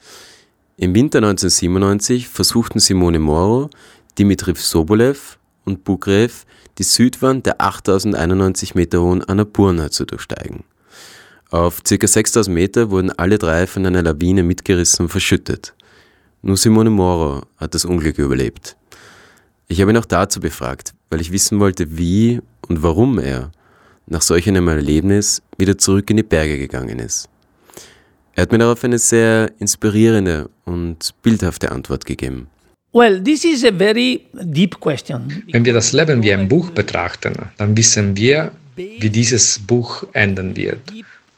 Im 0.78 0.96
Winter 0.96 1.20
1997 1.20 2.28
versuchten 2.28 2.80
Simone 2.80 3.20
Moro, 3.20 3.70
Dimitriv 4.18 4.62
Sobolev 4.62 5.38
und 5.66 5.84
Bukrev 5.84 6.46
die 6.78 6.84
Südwand 6.84 7.46
der 7.46 7.62
8091 7.62 8.74
Meter 8.74 9.02
hohen 9.02 9.24
Annapurna 9.24 9.92
zu 9.92 10.06
durchsteigen. 10.06 10.64
Auf 11.52 11.84
ca. 11.84 12.08
6000 12.08 12.54
Meter 12.54 12.90
wurden 12.90 13.12
alle 13.12 13.38
drei 13.38 13.68
von 13.68 13.86
einer 13.86 14.02
Lawine 14.02 14.42
mitgerissen 14.42 15.06
und 15.06 15.10
verschüttet. 15.10 15.76
Nur 16.42 16.58
Simone 16.58 16.90
Moro 16.90 17.44
hat 17.58 17.76
das 17.76 17.86
Unglück 17.86 18.18
überlebt. 18.18 18.76
Ich 19.68 19.80
habe 19.80 19.92
ihn 19.92 19.98
auch 19.98 20.06
dazu 20.06 20.40
befragt, 20.40 20.94
weil 21.10 21.22
ich 21.22 21.32
wissen 21.32 21.60
wollte, 21.60 21.98
wie 21.98 22.42
und 22.68 22.82
warum 22.82 23.20
er 23.20 23.52
nach 24.14 24.22
solch 24.22 24.48
einem 24.48 24.68
Erlebnis 24.68 25.42
wieder 25.58 25.78
zurück 25.78 26.10
in 26.10 26.18
die 26.18 26.24
Berge 26.24 26.58
gegangen 26.58 27.00
ist. 27.00 27.28
Er 28.36 28.44
hat 28.44 28.52
mir 28.52 28.60
darauf 28.60 28.84
eine 28.84 29.00
sehr 29.00 29.52
inspirierende 29.60 30.50
und 30.66 31.14
bildhafte 31.22 31.72
Antwort 31.72 32.06
gegeben. 32.06 32.48
Well, 32.94 33.22
this 33.24 33.44
is 33.44 33.66
a 33.66 33.72
very 33.72 34.22
deep 34.34 34.80
question. 34.80 35.44
Wenn 35.52 35.66
wir 35.66 35.74
das 35.74 35.94
Leben 35.94 36.22
wie 36.22 36.32
ein 36.32 36.48
Buch 36.48 36.70
betrachten, 36.70 37.34
dann 37.58 37.76
wissen 37.76 38.16
wir, 38.16 38.52
wie 38.76 39.10
dieses 39.10 39.60
Buch 39.60 40.04
enden 40.14 40.56
wird. 40.56 40.80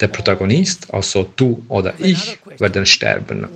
Der 0.01 0.09
Protagonist, 0.09 0.93
also 0.93 1.29
du 1.37 1.63
oder 1.69 1.93
ich, 1.97 2.37
werden 2.59 2.85
sterben. 2.85 3.47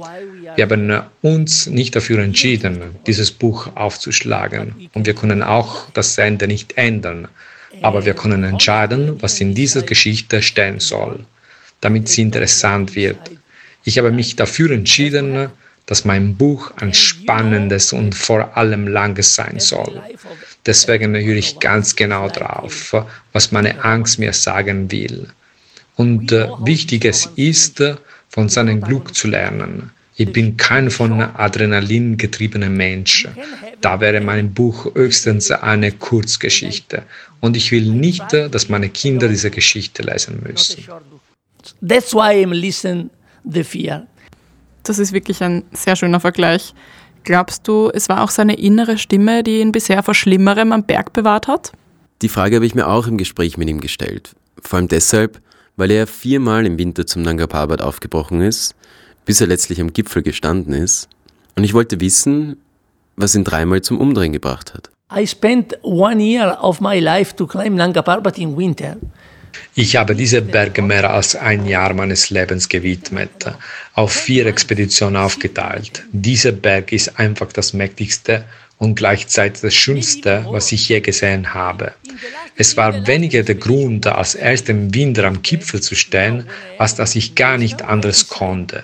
Wir 0.56 0.64
haben 0.64 1.02
uns 1.22 1.68
nicht 1.68 1.94
dafür 1.94 2.20
entschieden, 2.20 2.96
dieses 3.06 3.32
Buch 3.32 3.70
aufzuschlagen. 3.76 4.90
Und 4.94 5.06
wir 5.06 5.14
können 5.14 5.44
auch 5.44 5.90
das 5.92 6.18
Ende 6.18 6.48
nicht 6.48 6.78
ändern. 6.78 7.28
Aber 7.82 8.06
wir 8.06 8.14
können 8.14 8.44
entscheiden, 8.44 9.22
was 9.22 9.40
in 9.40 9.54
dieser 9.54 9.84
Geschichte 9.84 10.42
stehen 10.42 10.80
soll, 10.80 11.26
damit 11.82 12.08
sie 12.08 12.24
interessant 12.24 12.96
wird. 12.96 13.20
Ich 13.84 13.98
habe 13.98 14.12
mich 14.12 14.36
dafür 14.36 14.72
entschieden, 14.72 15.50
dass 15.86 16.06
mein 16.06 16.36
Buch 16.36 16.72
ein 16.78 16.94
spannendes 16.94 17.94
und 17.94 18.14
vor 18.14 18.56
allem 18.56 18.88
langes 18.88 19.34
sein 19.34 19.60
soll. 19.60 20.02
Deswegen 20.66 21.16
höre 21.16 21.38
ich 21.38 21.60
ganz 21.60 21.96
genau 21.96 22.30
drauf, 22.30 22.96
was 23.34 23.52
meine 23.52 23.84
Angst 23.84 24.20
mir 24.20 24.34
sagen 24.34 24.92
will. 24.92 25.28
Und 25.96 26.32
äh, 26.32 26.48
wichtiges 26.60 27.30
ist, 27.36 27.84
von 28.30 28.50
seinem 28.50 28.82
Glück 28.82 29.16
zu 29.16 29.28
lernen. 29.28 29.92
Ich 30.20 30.34
bin 30.34 30.58
kein 30.58 30.92
von 30.92 31.14
Adrenalin 31.14 32.18
getriebener 32.18 32.70
Mensch. 32.70 33.26
Da 33.80 34.02
wäre 34.02 34.20
mein 34.20 34.54
Buch 34.54 34.94
höchstens 34.94 35.50
eine 35.50 35.94
Kurzgeschichte. 35.94 37.04
Und 37.40 37.56
ich 37.56 37.72
will 37.72 37.90
nicht, 37.90 38.26
dass 38.34 38.68
meine 38.68 38.90
Kinder 38.90 39.30
diese 39.30 39.50
Geschichte 39.50 40.04
lesen 40.04 40.44
müssen. 40.46 40.84
That's 41.82 42.14
why 42.14 42.44
I'm 42.44 42.54
listening 42.54 43.10
the 43.46 43.64
fear. 43.64 44.08
Das 44.84 45.00
ist 45.00 45.14
wirklich 45.14 45.42
ein 45.42 45.64
sehr 45.72 45.96
schöner 45.96 46.20
Vergleich. 46.20 46.74
Glaubst 47.24 47.66
du, 47.70 47.90
es 47.94 48.10
war 48.10 48.22
auch 48.22 48.30
seine 48.30 48.56
innere 48.60 48.98
Stimme, 48.98 49.42
die 49.42 49.62
ihn 49.62 49.72
bisher 49.72 50.04
vor 50.04 50.16
Schlimmerem 50.16 50.74
am 50.74 50.84
Berg 50.84 51.14
bewahrt 51.14 51.48
hat? 51.48 51.72
Die 52.22 52.30
Frage 52.30 52.58
habe 52.58 52.66
ich 52.66 52.76
mir 52.76 52.88
auch 52.88 53.08
im 53.08 53.18
Gespräch 53.18 53.58
mit 53.58 53.70
ihm 53.70 53.80
gestellt. 53.80 54.36
Vor 54.62 54.78
allem 54.80 54.90
deshalb, 54.90 55.40
weil 55.78 55.92
er 55.92 56.08
viermal 56.08 56.66
im 56.66 56.78
Winter 56.78 57.06
zum 57.06 57.22
Nanga 57.22 57.48
Parbat 57.48 57.82
aufgebrochen 57.82 58.42
ist, 58.42 58.76
bis 59.26 59.42
er 59.42 59.48
letztlich 59.48 59.82
am 59.82 59.94
Gipfel 59.94 60.24
gestanden 60.24 60.74
ist. 60.74 61.08
Und 61.56 61.64
ich 61.64 61.74
wollte 61.74 62.00
wissen, 62.00 62.58
was 63.16 63.36
ihn 63.36 63.44
dreimal 63.44 63.82
zum 63.82 64.00
Umdrehen 64.00 64.34
gebracht 64.34 64.74
hat. 64.74 64.90
I 65.12 65.26
spent 65.26 65.78
one 65.82 66.22
year 66.22 66.58
of 66.62 66.82
my 66.82 67.00
life 67.00 67.36
to 67.36 67.48
climb 67.48 67.76
Nanga 67.76 68.02
Parbat 68.02 68.38
in 68.38 68.56
winter. 68.56 68.98
Ich 69.76 69.96
habe 69.96 70.16
diese 70.16 70.42
Berge 70.42 70.82
mehr 70.82 71.10
als 71.10 71.36
ein 71.36 71.66
Jahr 71.66 71.94
meines 71.94 72.30
Lebens 72.30 72.70
gewidmet, 72.70 73.52
auf 73.96 74.12
vier 74.12 74.46
Expeditionen 74.46 75.16
aufgeteilt. 75.16 76.04
Dieser 76.12 76.52
Berg 76.52 76.92
ist 76.92 77.20
einfach 77.20 77.52
das 77.52 77.74
mächtigste 77.74 78.46
und 78.78 78.96
gleichzeitig 78.96 79.62
das 79.62 79.74
Schönste, 79.74 80.46
was 80.50 80.72
ich 80.72 80.88
je 80.90 81.02
gesehen 81.02 81.54
habe. 81.54 81.94
Es 82.56 82.78
war 82.78 83.08
weniger 83.08 83.44
der 83.44 83.56
Grund, 83.56 84.08
als 84.08 84.36
erst 84.36 84.70
im 84.70 84.94
Winter 84.94 85.26
am 85.26 85.42
Gipfel 85.42 85.82
zu 85.82 85.96
stehen, 85.96 86.46
als 86.78 86.96
dass 86.96 87.16
ich 87.16 87.36
gar 87.36 87.58
nicht 87.58 87.82
anderes 87.82 88.28
konnte. 88.28 88.84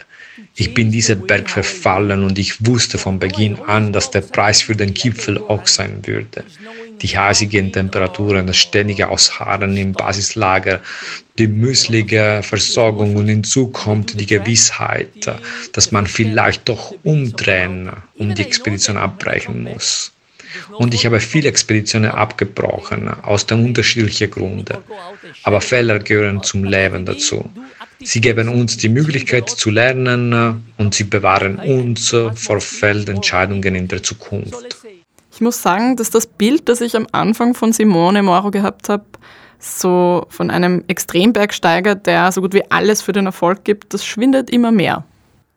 Ich 0.56 0.74
bin 0.74 0.92
diesem 0.92 1.26
Berg 1.28 1.50
verfallen 1.50 2.24
und 2.24 2.38
ich 2.38 2.66
wusste 2.66 2.98
von 2.98 3.20
Beginn 3.20 3.58
an, 3.68 3.94
dass 3.94 4.12
der 4.12 4.22
Preis 4.22 4.62
für 4.62 4.76
den 4.76 4.94
Gipfel 4.94 5.38
auch 5.38 5.66
sein 5.68 6.06
würde. 6.06 6.44
Die 7.02 7.18
heißigen 7.18 7.72
Temperaturen, 7.72 8.48
das 8.48 8.58
ständige 8.58 9.10
Ausharren 9.10 9.76
im 9.78 9.94
Basislager, 9.94 10.82
die 11.38 11.48
müßige 11.48 12.42
Versorgung 12.42 13.16
und 13.16 13.28
hinzu 13.28 13.68
kommt 13.68 14.20
die 14.20 14.26
Gewissheit, 14.26 15.10
dass 15.74 15.92
man 15.92 16.08
vielleicht 16.08 16.68
doch 16.68 16.94
umdrehen 17.04 17.92
und 18.18 18.38
die 18.38 18.42
Expedition 18.42 18.98
abbrechen 18.98 19.64
muss. 19.64 20.15
Und 20.78 20.94
ich 20.94 21.06
habe 21.06 21.20
viele 21.20 21.50
Expeditionen 21.50 22.12
abgebrochen, 22.12 23.10
aus 23.24 23.46
den 23.46 23.66
unterschiedlichen 23.66 24.32
Gründen. 24.32 24.78
Aber 25.44 25.62
Fehler 25.62 26.00
gehören 26.00 26.44
zum 26.44 26.64
Leben 26.64 27.06
dazu. 27.06 27.50
Sie 28.00 28.22
geben 28.22 28.50
uns 28.50 28.78
die 28.78 28.90
Möglichkeit 28.90 29.50
zu 29.50 29.70
lernen 29.70 30.64
und 30.78 30.94
sie 30.94 31.06
bewahren 31.06 31.58
uns 31.58 32.16
vor 32.36 32.62
Feldentscheidungen 32.62 33.76
in 33.76 33.88
der 33.88 34.04
Zukunft. 34.04 34.78
Ich 35.34 35.42
muss 35.42 35.62
sagen, 35.62 35.98
dass 35.98 36.10
das 36.10 36.28
Bild, 36.28 36.70
das 36.70 36.80
ich 36.80 36.96
am 36.96 37.08
Anfang 37.12 37.54
von 37.56 37.74
Simone 37.74 38.24
Moro 38.24 38.52
gehabt 38.52 38.88
habe, 38.88 39.04
so 39.60 40.28
von 40.30 40.50
einem 40.50 40.84
Extrembergsteiger, 40.88 41.96
der 41.96 42.32
so 42.32 42.42
gut 42.42 42.54
wie 42.54 42.70
alles 42.72 43.02
für 43.02 43.12
den 43.12 43.26
Erfolg 43.26 43.64
gibt, 43.64 43.94
das 43.94 44.06
schwindet 44.06 44.50
immer 44.50 44.72
mehr. 44.72 45.04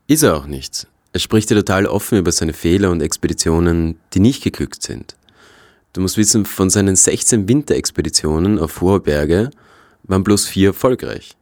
Ist 0.07 0.23
er 0.23 0.37
auch 0.37 0.47
nicht. 0.47 0.87
Er 1.13 1.21
spricht 1.21 1.51
ja 1.51 1.57
total 1.57 1.87
offen 1.87 2.19
über 2.19 2.33
seine 2.33 2.53
Fehler 2.53 2.91
und 2.91 3.03
Expeditionen, 3.03 3.99
die 4.13 4.21
nicht 4.21 4.43
geglückt 4.43 4.83
sind. 4.83 5.17
Du 5.95 6.03
musst 6.03 6.19
wissen, 6.19 6.45
von 6.45 6.69
seinen 6.69 6.97
16 6.97 7.49
Winterexpeditionen 7.49 8.59
auf 8.59 8.81
hohe 8.81 9.01
Berge 9.01 9.51
waren 10.05 10.23
bloß 10.23 10.47
vier 10.47 10.69
erfolgreich. 10.69 11.37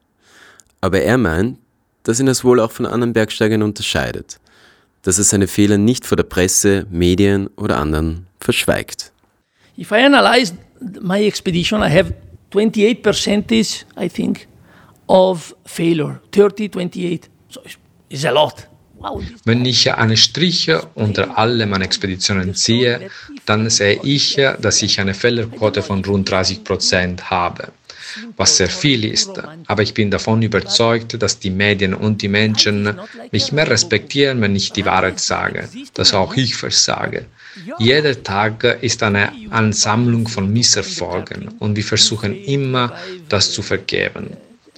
Aber 0.81 1.00
er 1.00 1.18
meint, 1.18 1.59
dass 2.05 2.20
ihn 2.20 2.26
das 2.26 2.44
wohl 2.44 2.61
auch 2.61 2.70
von 2.70 2.87
anderen 2.87 3.12
Bergsteigern 3.12 3.62
unterscheidet, 3.62 4.38
dass 5.02 5.18
er 5.18 5.24
seine 5.24 5.48
Fehler 5.48 5.79
nicht 5.79 6.07
vor 6.07 6.16
der 6.16 6.24
Presse, 6.24 6.87
Medien 6.90 7.48
oder 7.57 7.79
anderen 7.79 8.29
verschweigt. 8.38 9.12
If 9.76 9.90
I 9.90 9.96
analyze 9.96 10.55
my 11.00 11.26
expedition, 11.26 11.83
I 11.83 11.90
have 11.90 12.14
28 12.50 13.02
percentage, 13.02 13.85
I 14.00 14.09
think, 14.09 14.46
of 15.09 15.55
failure. 15.64 16.20
30, 16.31 16.70
28. 16.70 17.29
So 17.48 17.61
it's 18.09 18.24
a 18.24 18.31
lot. 18.31 18.68
Wenn 19.44 19.64
ich 19.64 19.92
eine 19.92 20.16
Striche 20.16 20.87
unter 20.94 21.38
alle 21.38 21.66
meine 21.66 21.85
Expeditionen 21.85 22.54
ziehe, 22.54 23.11
dann 23.44 23.68
sehe 23.70 24.00
ich, 24.02 24.37
dass 24.61 24.82
ich 24.82 25.00
eine 25.00 25.14
Fehlerquote 25.14 25.82
von 25.82 26.04
rund 26.04 26.30
30 26.30 26.64
Prozent 26.64 27.30
habe, 27.30 27.68
was 28.37 28.56
sehr 28.56 28.68
viel 28.68 29.04
ist. 29.04 29.30
Aber 29.66 29.82
ich 29.82 29.94
bin 29.94 30.11
davon 30.11 30.42
überzeugt, 30.42 31.20
dass 31.22 31.38
die 31.38 31.50
Medien 31.50 31.94
und 31.94 32.22
die 32.22 32.28
Menschen 32.28 32.98
mich 33.32 33.52
mehr 33.52 33.68
respektieren, 33.68 34.40
wenn 34.40 34.56
ich 34.56 34.72
die 34.72 34.85
Wahrheit 34.85 35.20
sage, 35.20 35.68
dass 35.94 36.14
auch 36.14 36.35
ich 36.35 36.56
versage. 36.56 37.26
Jeder 37.78 38.22
Tag 38.22 38.64
ist 38.82 39.02
eine 39.02 39.32
Ansammlung 39.50 40.28
von 40.28 40.52
Misserfolgen 40.52 41.48
und 41.59 41.76
wir 41.76 41.85
versuchen 41.85 42.35
immer, 42.44 42.92
das 43.28 43.52
zu 43.52 43.62
vergeben. 43.62 44.37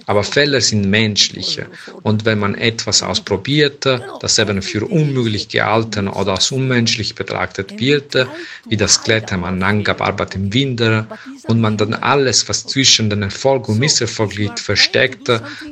Aber 0.08 0.24
Fehler 0.24 0.62
sind 0.62 0.88
menschliche. 0.88 1.66
Und 2.02 2.24
wenn 2.24 2.38
man 2.38 2.54
etwas 2.54 3.02
ausprobiert, 3.02 3.84
das 4.20 4.38
eben 4.38 4.62
für 4.62 4.86
unmöglich 4.86 5.48
gehalten 5.48 6.08
oder 6.08 6.32
als 6.32 6.50
unmenschlich 6.50 7.14
betrachtet 7.14 7.78
wird, 7.78 8.26
wie 8.66 8.78
das 8.78 9.02
Klettern 9.04 9.44
an 9.44 9.58
Nanga 9.58 9.92
Parbat 9.92 10.34
im 10.34 10.54
Winter, 10.54 11.06
und 11.46 11.60
man 11.60 11.76
dann 11.76 11.92
alles, 11.92 12.48
was 12.48 12.64
zwischen 12.64 13.10
den 13.10 13.20
Erfolg 13.20 13.68
und 13.68 13.78
Misserfolg 13.78 14.34
liegt, 14.34 14.60
versteckt, 14.60 15.28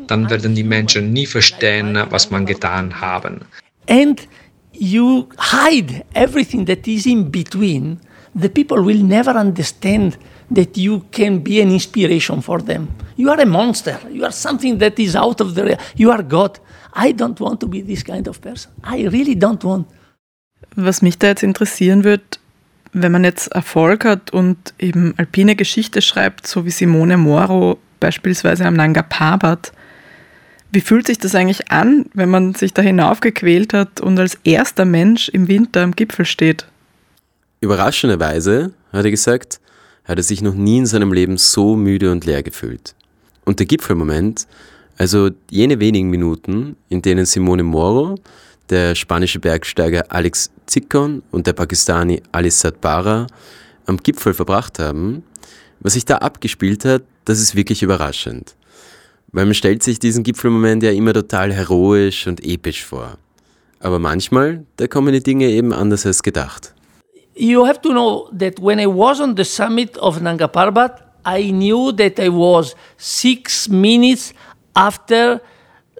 dann 0.06 0.28
werden 0.28 0.54
die 0.54 0.64
Menschen 0.64 1.14
nie 1.14 1.26
verstehen, 1.26 1.98
was 2.10 2.30
man 2.30 2.44
getan 2.44 3.00
haben. 3.00 3.40
And 3.88 4.20
you 4.72 5.28
hide 5.38 6.04
everything 6.12 6.66
that 6.66 6.86
is 6.86 7.06
in 7.06 7.30
between. 7.30 8.00
The 8.34 8.50
people 8.50 8.84
will 8.84 9.02
never 9.02 9.34
understand 9.34 10.18
that 10.54 10.76
you 10.76 11.04
can 11.10 11.42
be 11.42 11.62
an 11.62 11.70
inspiration 11.70 12.42
for 12.42 12.62
them. 12.62 12.88
You 13.16 13.30
are 13.30 13.40
a 13.40 13.46
monster. 13.46 13.98
You 14.12 14.24
are 14.24 14.32
something 14.32 14.78
that 14.78 14.98
is 14.98 15.16
out 15.16 15.40
of 15.40 15.54
the. 15.54 15.76
You 15.96 16.10
are 16.10 16.22
God. 16.22 16.60
I 16.94 17.12
don't 17.12 17.38
want 17.40 17.60
to 17.60 17.66
be 17.66 17.82
this 17.82 18.04
kind 18.04 18.28
of 18.28 18.40
person. 18.40 18.72
I 18.84 19.06
really 19.08 19.34
don't 19.34 19.62
want. 19.64 19.86
Was 20.74 21.02
mich 21.02 21.18
da 21.18 21.28
jetzt 21.28 21.42
interessieren 21.42 22.04
wird, 22.04 22.38
wenn 22.92 23.12
man 23.12 23.24
jetzt 23.24 23.48
Erfolg 23.48 24.04
hat 24.04 24.32
und 24.32 24.74
eben 24.78 25.14
alpine 25.16 25.56
Geschichte 25.56 26.02
schreibt, 26.02 26.46
so 26.46 26.64
wie 26.64 26.70
Simone 26.70 27.16
Moro 27.16 27.78
beispielsweise 28.00 28.64
am 28.66 28.74
Nanga 28.74 29.02
Parbat, 29.02 29.72
Wie 30.76 30.80
fühlt 30.80 31.06
sich 31.06 31.18
das 31.18 31.34
eigentlich 31.34 31.70
an, 31.70 32.06
wenn 32.12 32.28
man 32.28 32.54
sich 32.54 32.74
da 32.74 32.82
hinaufgequält 32.82 33.72
hat 33.72 34.00
und 34.00 34.18
als 34.18 34.38
erster 34.44 34.84
Mensch 34.84 35.28
im 35.28 35.48
Winter 35.48 35.82
am 35.82 35.92
Gipfel 35.92 36.26
steht? 36.26 36.66
Überraschenderweise, 37.60 38.72
hat 38.92 39.04
er 39.04 39.10
gesagt, 39.10 39.60
hat 40.04 40.18
er 40.18 40.22
sich 40.22 40.42
noch 40.42 40.54
nie 40.54 40.78
in 40.78 40.86
seinem 40.86 41.12
Leben 41.12 41.38
so 41.38 41.76
müde 41.76 42.12
und 42.12 42.26
leer 42.26 42.42
gefühlt. 42.42 42.94
Und 43.46 43.60
der 43.60 43.66
Gipfelmoment, 43.66 44.46
also 44.98 45.30
jene 45.50 45.80
wenigen 45.80 46.10
Minuten, 46.10 46.76
in 46.90 47.00
denen 47.00 47.24
Simone 47.24 47.62
Moro, 47.62 48.16
der 48.68 48.94
spanische 48.94 49.38
Bergsteiger 49.38 50.04
Alex 50.08 50.50
Zickon 50.66 51.22
und 51.30 51.46
der 51.46 51.52
Pakistani 51.52 52.20
Ali 52.32 52.50
Sadbara 52.50 53.28
am 53.86 53.96
Gipfel 53.98 54.34
verbracht 54.34 54.80
haben, 54.80 55.22
was 55.80 55.92
sich 55.92 56.04
da 56.04 56.18
abgespielt 56.18 56.84
hat, 56.84 57.04
das 57.24 57.40
ist 57.40 57.54
wirklich 57.54 57.82
überraschend. 57.82 58.56
Weil 59.32 59.44
man 59.44 59.54
stellt 59.54 59.82
sich 59.82 60.00
diesen 60.00 60.24
Gipfelmoment 60.24 60.82
ja 60.82 60.90
immer 60.90 61.12
total 61.12 61.52
heroisch 61.52 62.26
und 62.26 62.44
episch 62.44 62.84
vor. 62.84 63.18
Aber 63.78 64.00
manchmal, 64.00 64.64
da 64.76 64.88
kommen 64.88 65.12
die 65.12 65.22
Dinge 65.22 65.46
eben 65.48 65.72
anders 65.72 66.04
als 66.04 66.22
gedacht. 66.22 66.74
You 67.34 67.66
have 67.66 67.80
to 67.82 67.90
know 67.90 68.30
that 68.36 68.60
when 68.60 68.80
I 68.80 68.86
was 68.86 69.20
on 69.20 69.36
the 69.36 69.44
summit 69.44 69.98
of 69.98 70.20
Nanga 70.20 70.48
Parbat, 70.48 71.05
I 71.26 71.50
knew 71.50 71.90
that 71.92 72.20
I 72.20 72.28
was 72.28 72.76
six 72.96 73.68
minutes 73.68 74.32
after 74.76 75.40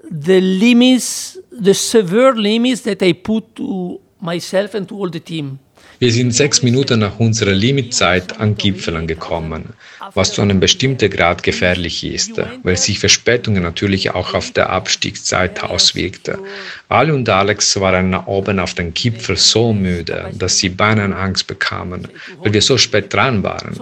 the 0.09 0.41
limits, 0.41 1.37
the 1.51 1.75
severe 1.75 2.33
limits 2.33 2.83
that 2.83 3.03
I 3.03 3.13
put 3.13 3.57
to 3.57 4.01
myself 4.21 4.75
and 4.75 4.89
to 4.89 4.95
all 4.95 5.11
the 5.11 5.19
team. 5.19 5.59
Wir 5.99 6.13
sind 6.13 6.33
sechs 6.33 6.63
Minuten 6.63 6.99
nach 6.99 7.19
unserer 7.19 7.53
Limitzeit 7.53 8.39
am 8.39 8.55
Gipfel 8.55 8.97
angekommen, 8.97 9.73
was 10.13 10.35
zu 10.35 10.43
einem 10.43 10.61
bestimmten 10.61 11.09
Grad 11.09 11.43
gefährlich 11.43 12.05
ist, 12.05 12.33
weil 12.63 12.77
sich 12.77 12.99
Verspätungen 12.99 13.63
natürlich 13.63 14.11
auch 14.11 14.35
auf 14.35 14.51
der 14.51 14.69
Abstiegszeit 14.69 15.63
auswirkten. 15.63 16.37
Ali 16.91 17.13
und 17.13 17.27
Alex 17.31 17.81
waren 17.81 18.15
oben 18.15 18.59
auf 18.61 18.75
dem 18.75 18.93
Gipfel 18.93 19.39
so 19.39 19.73
müde, 19.73 20.31
dass 20.35 20.59
sie 20.59 20.69
beinahe 20.69 21.17
Angst 21.17 21.47
bekamen, 21.47 22.09
weil 22.41 22.53
wir 22.53 22.63
so 22.63 22.77
spät 22.77 23.13
dran 23.15 23.43
waren. 23.43 23.81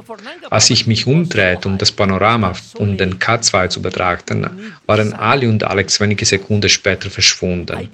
Als 0.51 0.71
ich 0.71 0.87
mich 0.87 1.09
umdrehte, 1.09 1.69
um 1.69 1.79
das 1.79 1.91
Panorama 1.91 2.53
um 2.77 2.97
den 2.97 3.19
K2 3.19 3.71
zu 3.71 3.83
betrachten, 3.83 4.73
waren 4.87 5.13
Ali 5.15 5.49
und 5.49 5.65
Alex 5.65 5.99
wenige 5.99 6.25
Sekunden 6.25 6.69
später 6.69 7.11
verschwunden. 7.11 7.89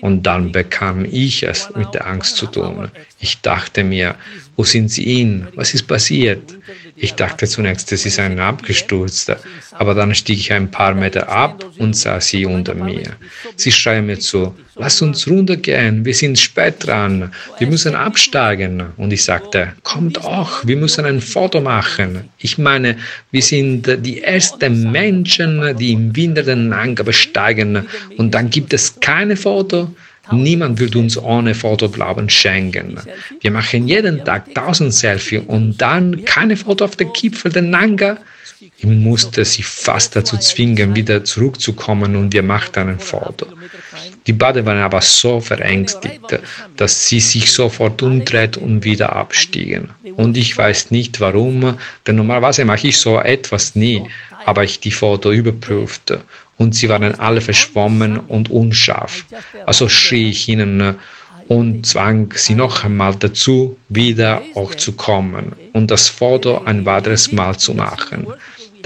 Und 0.00 0.22
dann 0.22 0.52
bekam 0.52 1.04
ich 1.04 1.42
es 1.42 1.68
mit 1.74 1.92
der 1.92 2.06
Angst 2.06 2.36
zu 2.36 2.46
tun. 2.46 2.90
Ich 3.20 3.40
dachte 3.42 3.65
mir, 3.84 4.14
wo 4.56 4.64
sind 4.64 4.90
sie 4.90 5.04
hin? 5.04 5.48
Was 5.54 5.74
ist 5.74 5.86
passiert? 5.86 6.56
Ich 6.98 7.14
dachte 7.14 7.46
zunächst, 7.46 7.92
es 7.92 8.06
ist 8.06 8.18
ein 8.18 8.40
abgestürzter, 8.40 9.38
aber 9.72 9.94
dann 9.94 10.14
stieg 10.14 10.38
ich 10.38 10.52
ein 10.52 10.70
paar 10.70 10.94
Meter 10.94 11.28
ab 11.28 11.64
und 11.78 11.94
sah 11.94 12.20
sie 12.20 12.46
unter 12.46 12.74
mir. 12.74 13.16
Sie 13.56 13.70
schreien 13.70 14.06
mir 14.06 14.18
zu, 14.18 14.54
lass 14.76 15.02
uns 15.02 15.28
runtergehen, 15.28 16.06
wir 16.06 16.14
sind 16.14 16.38
spät 16.38 16.86
dran, 16.86 17.32
wir 17.58 17.66
müssen 17.66 17.94
absteigen. 17.94 18.82
Und 18.96 19.12
ich 19.12 19.24
sagte, 19.24 19.74
kommt 19.82 20.24
auch, 20.24 20.66
wir 20.66 20.76
müssen 20.76 21.04
ein 21.04 21.20
Foto 21.20 21.60
machen. 21.60 22.30
Ich 22.38 22.56
meine, 22.56 22.96
wir 23.30 23.42
sind 23.42 24.06
die 24.06 24.22
ersten 24.22 24.90
Menschen, 24.90 25.76
die 25.76 25.92
im 25.92 26.16
Winter 26.16 26.42
den 26.42 26.70
Nanga 26.70 27.02
besteigen 27.02 27.86
und 28.16 28.32
dann 28.32 28.48
gibt 28.48 28.72
es 28.72 28.98
keine 29.00 29.36
Foto. 29.36 29.94
Niemand 30.32 30.78
wird 30.78 30.96
uns 30.96 31.16
ohne 31.16 31.54
Fotoglauben 31.54 32.28
schenken. 32.28 32.98
Wir 33.40 33.50
machen 33.50 33.88
jeden 33.88 34.24
Tag 34.24 34.54
tausend 34.54 34.94
Selfie 34.94 35.38
und 35.38 35.80
dann 35.80 36.24
keine 36.24 36.56
Foto 36.56 36.84
auf 36.84 36.96
der 36.96 37.06
Gipfel 37.08 37.52
der 37.52 37.62
Nanga. 37.62 38.18
Ich 38.78 38.86
musste 38.86 39.44
sie 39.44 39.62
fast 39.62 40.16
dazu 40.16 40.38
zwingen, 40.38 40.96
wieder 40.96 41.24
zurückzukommen 41.24 42.16
und 42.16 42.32
wir 42.32 42.42
machten 42.42 42.88
ein 42.88 42.98
Foto. 42.98 43.46
Die 44.26 44.32
Bade 44.32 44.64
waren 44.64 44.78
aber 44.78 45.02
so 45.02 45.40
verängstigt, 45.40 46.40
dass 46.76 47.06
sie 47.06 47.20
sich 47.20 47.52
sofort 47.52 48.02
umdreht 48.02 48.56
und 48.56 48.82
wieder 48.82 49.14
abstiegen. 49.14 49.90
Und 50.16 50.36
ich 50.36 50.56
weiß 50.56 50.90
nicht 50.90 51.20
warum, 51.20 51.78
denn 52.06 52.16
normalerweise 52.16 52.64
mache 52.64 52.88
ich 52.88 52.96
so 52.96 53.20
etwas 53.20 53.76
nie, 53.76 54.02
aber 54.46 54.64
ich 54.64 54.80
die 54.80 54.90
Foto 54.90 55.32
überprüfte 55.32 56.22
und 56.58 56.74
sie 56.74 56.88
waren 56.88 57.14
alle 57.18 57.40
verschwommen 57.40 58.18
und 58.18 58.50
unscharf. 58.50 59.24
Also 59.66 59.88
schrie 59.88 60.30
ich 60.30 60.48
ihnen 60.48 60.96
und 61.48 61.86
zwang 61.86 62.32
sie 62.36 62.54
noch 62.54 62.84
einmal 62.84 63.14
dazu, 63.14 63.76
wieder 63.88 64.42
auch 64.54 64.74
zu 64.74 64.92
kommen 64.92 65.52
und 65.72 65.90
das 65.90 66.08
Foto 66.08 66.62
ein 66.64 66.84
weiteres 66.84 67.32
Mal 67.32 67.56
zu 67.56 67.74
machen. 67.74 68.26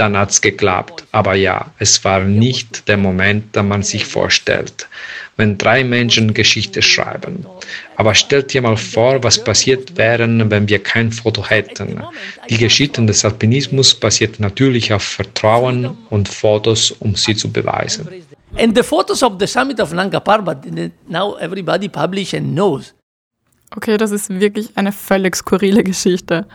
Dann 0.01 0.17
hat 0.17 0.31
es 0.31 0.41
geklappt, 0.41 1.05
aber 1.13 1.35
ja, 1.35 1.73
es 1.79 2.03
war 2.05 2.21
nicht 2.21 2.89
der 2.89 2.97
Moment, 2.97 3.55
den 3.55 3.69
man 3.69 3.83
sich 3.83 4.05
vorstellt 4.07 4.89
wenn 5.41 5.57
drei 5.57 5.83
Menschen 5.83 6.35
Geschichte 6.35 6.83
schreiben. 6.83 7.47
Aber 7.97 8.15
stellt 8.15 8.53
dir 8.53 8.61
mal 8.61 8.77
vor, 8.77 9.23
was 9.23 9.43
passiert 9.43 9.97
wäre, 9.97 10.29
wenn 10.51 10.69
wir 10.69 10.81
kein 10.83 11.11
Foto 11.11 11.43
hätten. 11.49 12.03
Die 12.51 12.59
Geschichten 12.59 13.07
des 13.07 13.25
Alpinismus 13.25 13.95
basiert 13.95 14.39
natürlich 14.39 14.93
auf 14.93 15.03
Vertrauen 15.03 15.97
und 16.11 16.29
Fotos, 16.29 16.91
um 16.91 17.15
sie 17.15 17.35
zu 17.35 17.51
beweisen. 17.51 18.07
And 18.59 18.77
the 18.77 18.83
photos 18.83 19.23
of 19.23 19.35
the 19.41 19.47
summit 19.47 19.81
of 19.81 19.95
Nanga 19.95 20.21
Parbat, 20.21 20.67
now 21.09 21.39
everybody 21.39 21.89
publish 21.89 22.35
and 22.35 22.53
knows. 22.53 22.93
Okay, 23.75 23.97
das 23.97 24.11
ist 24.11 24.29
wirklich 24.29 24.69
eine 24.75 24.93
völlig 24.93 25.37
skurrile 25.37 25.83
Geschichte. 25.83 26.47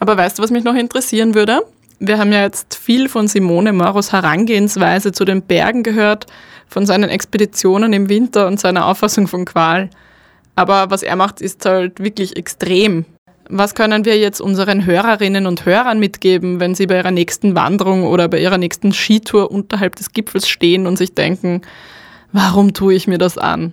Aber 0.00 0.16
weißt 0.16 0.38
du, 0.38 0.42
was 0.42 0.50
mich 0.50 0.64
noch 0.64 0.74
interessieren 0.74 1.34
würde? 1.34 1.60
Wir 1.98 2.18
haben 2.18 2.32
ja 2.32 2.42
jetzt 2.42 2.74
viel 2.74 3.08
von 3.08 3.26
Simone 3.26 3.72
Moros 3.72 4.12
Herangehensweise 4.12 5.12
zu 5.12 5.24
den 5.24 5.42
Bergen 5.42 5.82
gehört, 5.82 6.26
von 6.68 6.84
seinen 6.84 7.08
Expeditionen 7.08 7.92
im 7.92 8.08
Winter 8.08 8.46
und 8.46 8.60
seiner 8.60 8.86
Auffassung 8.86 9.28
von 9.28 9.44
Qual. 9.44 9.88
Aber 10.56 10.90
was 10.90 11.02
er 11.02 11.16
macht, 11.16 11.40
ist 11.40 11.64
halt 11.64 12.00
wirklich 12.00 12.36
extrem. 12.36 13.06
Was 13.48 13.74
können 13.74 14.04
wir 14.04 14.18
jetzt 14.18 14.40
unseren 14.40 14.84
Hörerinnen 14.84 15.46
und 15.46 15.64
Hörern 15.64 15.98
mitgeben, 16.00 16.58
wenn 16.58 16.74
sie 16.74 16.86
bei 16.86 16.96
ihrer 16.96 17.12
nächsten 17.12 17.54
Wanderung 17.54 18.04
oder 18.04 18.28
bei 18.28 18.40
ihrer 18.40 18.58
nächsten 18.58 18.92
Skitour 18.92 19.50
unterhalb 19.50 19.94
des 19.94 20.12
Gipfels 20.12 20.48
stehen 20.48 20.86
und 20.86 20.96
sich 20.98 21.14
denken, 21.14 21.62
warum 22.32 22.74
tue 22.74 22.94
ich 22.94 23.06
mir 23.06 23.18
das 23.18 23.38
an? 23.38 23.72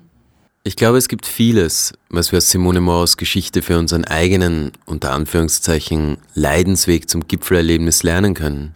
Ich 0.66 0.78
glaube, 0.78 0.98
es 0.98 1.10
gibt 1.10 1.26
vieles, 1.26 1.92
was 2.08 2.32
wir 2.32 2.38
aus 2.38 2.50
Simone 2.50 2.80
Moros 2.80 3.18
Geschichte 3.18 3.62
für 3.62 3.78
unseren 3.78 4.06
eigenen, 4.06 4.72
unter 4.86 5.12
Anführungszeichen, 5.12 6.20
Leidensweg 6.36 7.10
zum 7.10 7.28
Gipfelerlebnis 7.28 8.04
lernen 8.04 8.34
können. 8.34 8.74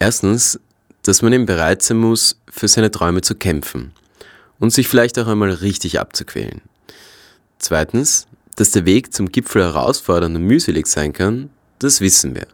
Erstens, 0.00 0.58
dass 1.04 1.22
man 1.22 1.32
eben 1.32 1.46
bereit 1.46 1.82
sein 1.82 1.98
muss, 1.98 2.40
für 2.50 2.66
seine 2.66 2.90
Träume 2.90 3.20
zu 3.20 3.36
kämpfen 3.36 3.92
und 4.58 4.72
sich 4.72 4.88
vielleicht 4.88 5.16
auch 5.16 5.28
einmal 5.28 5.52
richtig 5.52 6.00
abzuquälen. 6.00 6.60
Zweitens, 7.60 8.26
dass 8.56 8.72
der 8.72 8.84
Weg 8.84 9.14
zum 9.14 9.30
Gipfel 9.30 9.62
herausfordernd 9.62 10.34
und 10.34 10.42
mühselig 10.42 10.88
sein 10.88 11.12
kann, 11.12 11.50
das 11.78 12.00
wissen 12.00 12.34
wir. 12.34 12.48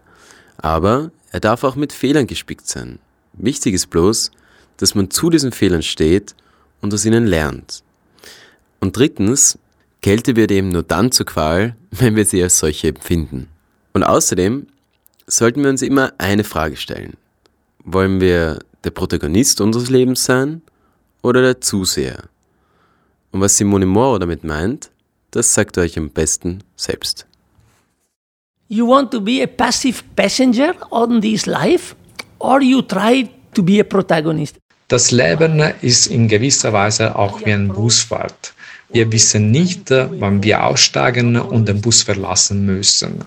Aber 0.58 1.10
er 1.32 1.40
darf 1.40 1.64
auch 1.64 1.76
mit 1.76 1.94
Fehlern 1.94 2.26
gespickt 2.26 2.68
sein. 2.68 2.98
Wichtig 3.32 3.72
ist 3.72 3.88
bloß, 3.88 4.30
dass 4.76 4.94
man 4.94 5.10
zu 5.10 5.30
diesen 5.30 5.52
Fehlern 5.52 5.82
steht 5.82 6.34
und 6.82 6.92
aus 6.92 7.06
ihnen 7.06 7.26
lernt. 7.26 7.83
Und 8.84 8.98
drittens, 8.98 9.58
Kälte 10.02 10.36
wird 10.36 10.50
eben 10.50 10.68
nur 10.68 10.82
dann 10.82 11.10
zur 11.10 11.24
Qual, 11.24 11.74
wenn 11.90 12.16
wir 12.16 12.26
sie 12.26 12.42
als 12.42 12.58
solche 12.58 12.88
empfinden. 12.88 13.48
Und 13.94 14.02
außerdem 14.02 14.66
sollten 15.26 15.62
wir 15.62 15.70
uns 15.70 15.80
immer 15.80 16.12
eine 16.18 16.44
Frage 16.44 16.76
stellen. 16.76 17.14
Wollen 17.82 18.20
wir 18.20 18.58
der 18.84 18.90
Protagonist 18.90 19.62
unseres 19.62 19.88
Lebens 19.88 20.24
sein 20.24 20.60
oder 21.22 21.40
der 21.40 21.62
Zuseher? 21.62 22.24
Und 23.30 23.40
was 23.40 23.56
Simone 23.56 23.86
Moro 23.86 24.18
damit 24.18 24.44
meint, 24.44 24.90
das 25.30 25.54
sagt 25.54 25.78
euch 25.78 25.96
am 25.96 26.10
besten 26.10 26.62
selbst. 26.76 27.24
You 28.68 28.86
want 28.86 29.10
to 29.12 29.20
be 29.22 29.42
a 29.42 29.46
passive 29.46 30.02
passenger 30.14 30.74
on 30.90 31.22
this 31.22 31.46
life 31.46 31.96
or 32.38 32.60
you 32.60 32.82
try 32.82 33.30
to 33.54 33.62
be 33.62 33.80
a 33.80 33.84
protagonist? 33.84 34.56
Das 34.88 35.10
Leben 35.10 35.60
ist 35.80 36.08
in 36.08 36.28
gewisser 36.28 36.74
Weise 36.74 37.16
auch 37.16 37.40
wie 37.46 37.50
ein 37.54 37.68
Busfahrt. 37.68 38.52
Wir 38.94 39.10
wissen 39.10 39.50
nicht, 39.50 39.90
wann 39.90 40.40
wir 40.44 40.62
aussteigen 40.62 41.36
und 41.36 41.68
den 41.68 41.80
Bus 41.80 42.02
verlassen 42.02 42.64
müssen. 42.64 43.24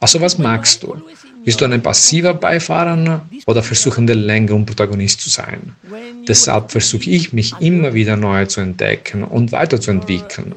Also 0.00 0.20
was 0.20 0.38
magst 0.38 0.82
du? 0.82 0.96
Bist 1.44 1.60
du 1.60 1.66
ein 1.66 1.80
passiver 1.80 2.34
Beifahrer 2.34 3.24
oder 3.46 3.62
versuchender 3.62 4.16
Länger 4.16 4.54
und 4.54 4.66
Protagonist 4.66 5.20
zu 5.20 5.30
sein? 5.30 5.76
Deshalb 6.26 6.72
versuche 6.72 7.10
ich 7.10 7.32
mich 7.32 7.54
immer 7.60 7.94
wieder 7.94 8.16
neu 8.16 8.46
zu 8.46 8.60
entdecken 8.60 9.22
und 9.22 9.52
weiterzuentwickeln. 9.52 10.52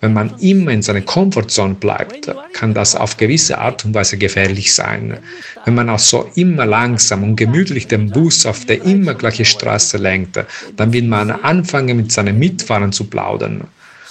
Wenn 0.00 0.14
man 0.14 0.32
immer 0.38 0.70
in 0.70 0.80
seiner 0.80 1.02
Komfortzone 1.02 1.74
bleibt, 1.74 2.34
kann 2.54 2.72
das 2.72 2.94
auf 2.94 3.18
gewisse 3.18 3.58
Art 3.58 3.84
und 3.84 3.92
Weise 3.92 4.16
gefährlich 4.16 4.72
sein. 4.72 5.18
Wenn 5.66 5.74
man 5.74 5.90
auch 5.90 5.98
so 5.98 6.30
immer 6.34 6.64
langsam 6.64 7.24
und 7.24 7.36
gemütlich 7.36 7.88
den 7.88 8.08
Bus 8.10 8.46
auf 8.46 8.64
der 8.64 8.82
immer 8.84 9.12
gleichen 9.12 9.44
Straße 9.44 9.98
lenkt, 9.98 10.42
dann 10.76 10.94
wird 10.94 11.04
man 11.04 11.30
anfangen 11.30 11.98
mit 11.98 12.10
seinen 12.10 12.38
Mitfahrern 12.38 12.92
zu 12.92 13.04
plaudern 13.04 13.64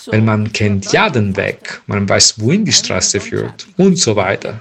weil 0.08 0.22
man 0.22 0.52
kennt 0.54 0.92
ja 0.92 1.10
den 1.10 1.36
Weg, 1.36 1.82
man 1.88 2.08
weiß, 2.08 2.40
wohin 2.40 2.66
die 2.66 2.72
Straße 2.72 3.20
führt 3.20 3.68
und 3.78 3.98
so 3.98 4.16
weiter. 4.16 4.60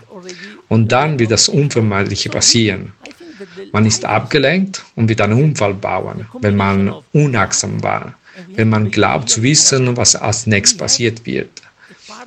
Und 0.69 0.91
dann 0.91 1.19
wird 1.19 1.31
das 1.31 1.49
Unvermeidliche 1.49 2.31
passieren. 2.31 2.93
Man 3.73 3.87
ist 3.87 4.05
abgelenkt 4.05 4.85
und 4.97 5.09
wird 5.09 5.21
einen 5.21 5.43
Unfall 5.43 5.75
bauen, 5.75 6.27
wenn 6.41 6.57
man 6.57 6.95
unachtsam 7.13 7.83
war, 7.83 8.15
wenn 8.55 8.69
man 8.69 8.91
glaubt 8.91 9.29
zu 9.29 9.43
wissen, 9.43 9.97
was 9.97 10.17
als 10.17 10.47
nächstes 10.47 10.79
passiert 10.79 11.27
wird. 11.27 11.51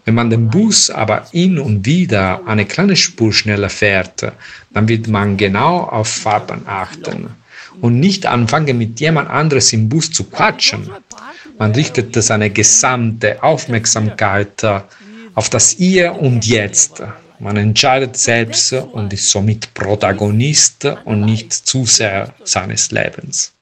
Wenn 0.06 0.16
man 0.16 0.30
den 0.30 0.50
Bus 0.50 0.90
aber 0.90 1.26
hin 1.32 1.60
und 1.60 1.86
wieder 1.86 2.42
eine 2.46 2.66
kleine 2.66 2.96
Spur 2.96 3.34
schneller 3.34 3.70
fährt, 3.70 4.32
dann 4.72 4.88
wird 4.88 5.08
man 5.08 5.38
genau 5.38 5.82
auf 5.82 6.08
Farben 6.08 6.62
achten 6.66 7.30
und 7.82 8.00
nicht 8.00 8.26
anfangen, 8.26 8.78
mit 8.78 9.00
jemand 9.00 9.30
anderes 9.30 9.74
im 9.74 9.90
Bus 9.90 10.12
zu 10.12 10.26
quatschen. 10.26 10.90
Man 11.58 11.74
richtet 11.74 12.16
seine 12.16 12.50
gesamte 12.50 13.42
Aufmerksamkeit 13.44 14.64
auf 15.36 15.50
das 15.50 15.72
Hier 15.72 16.16
und 16.16 16.46
Jetzt. 16.46 17.02
Man 17.40 17.56
entscheidet 17.56 18.18
selbst 18.18 18.74
und 18.74 19.14
ist 19.14 19.30
somit 19.30 19.74
Protagonist 19.74 20.86
und 21.06 21.22
nicht 21.22 21.54
zu 21.54 21.86
sehr 21.86 22.34
seines 22.44 22.92
Lebens. 22.92 23.54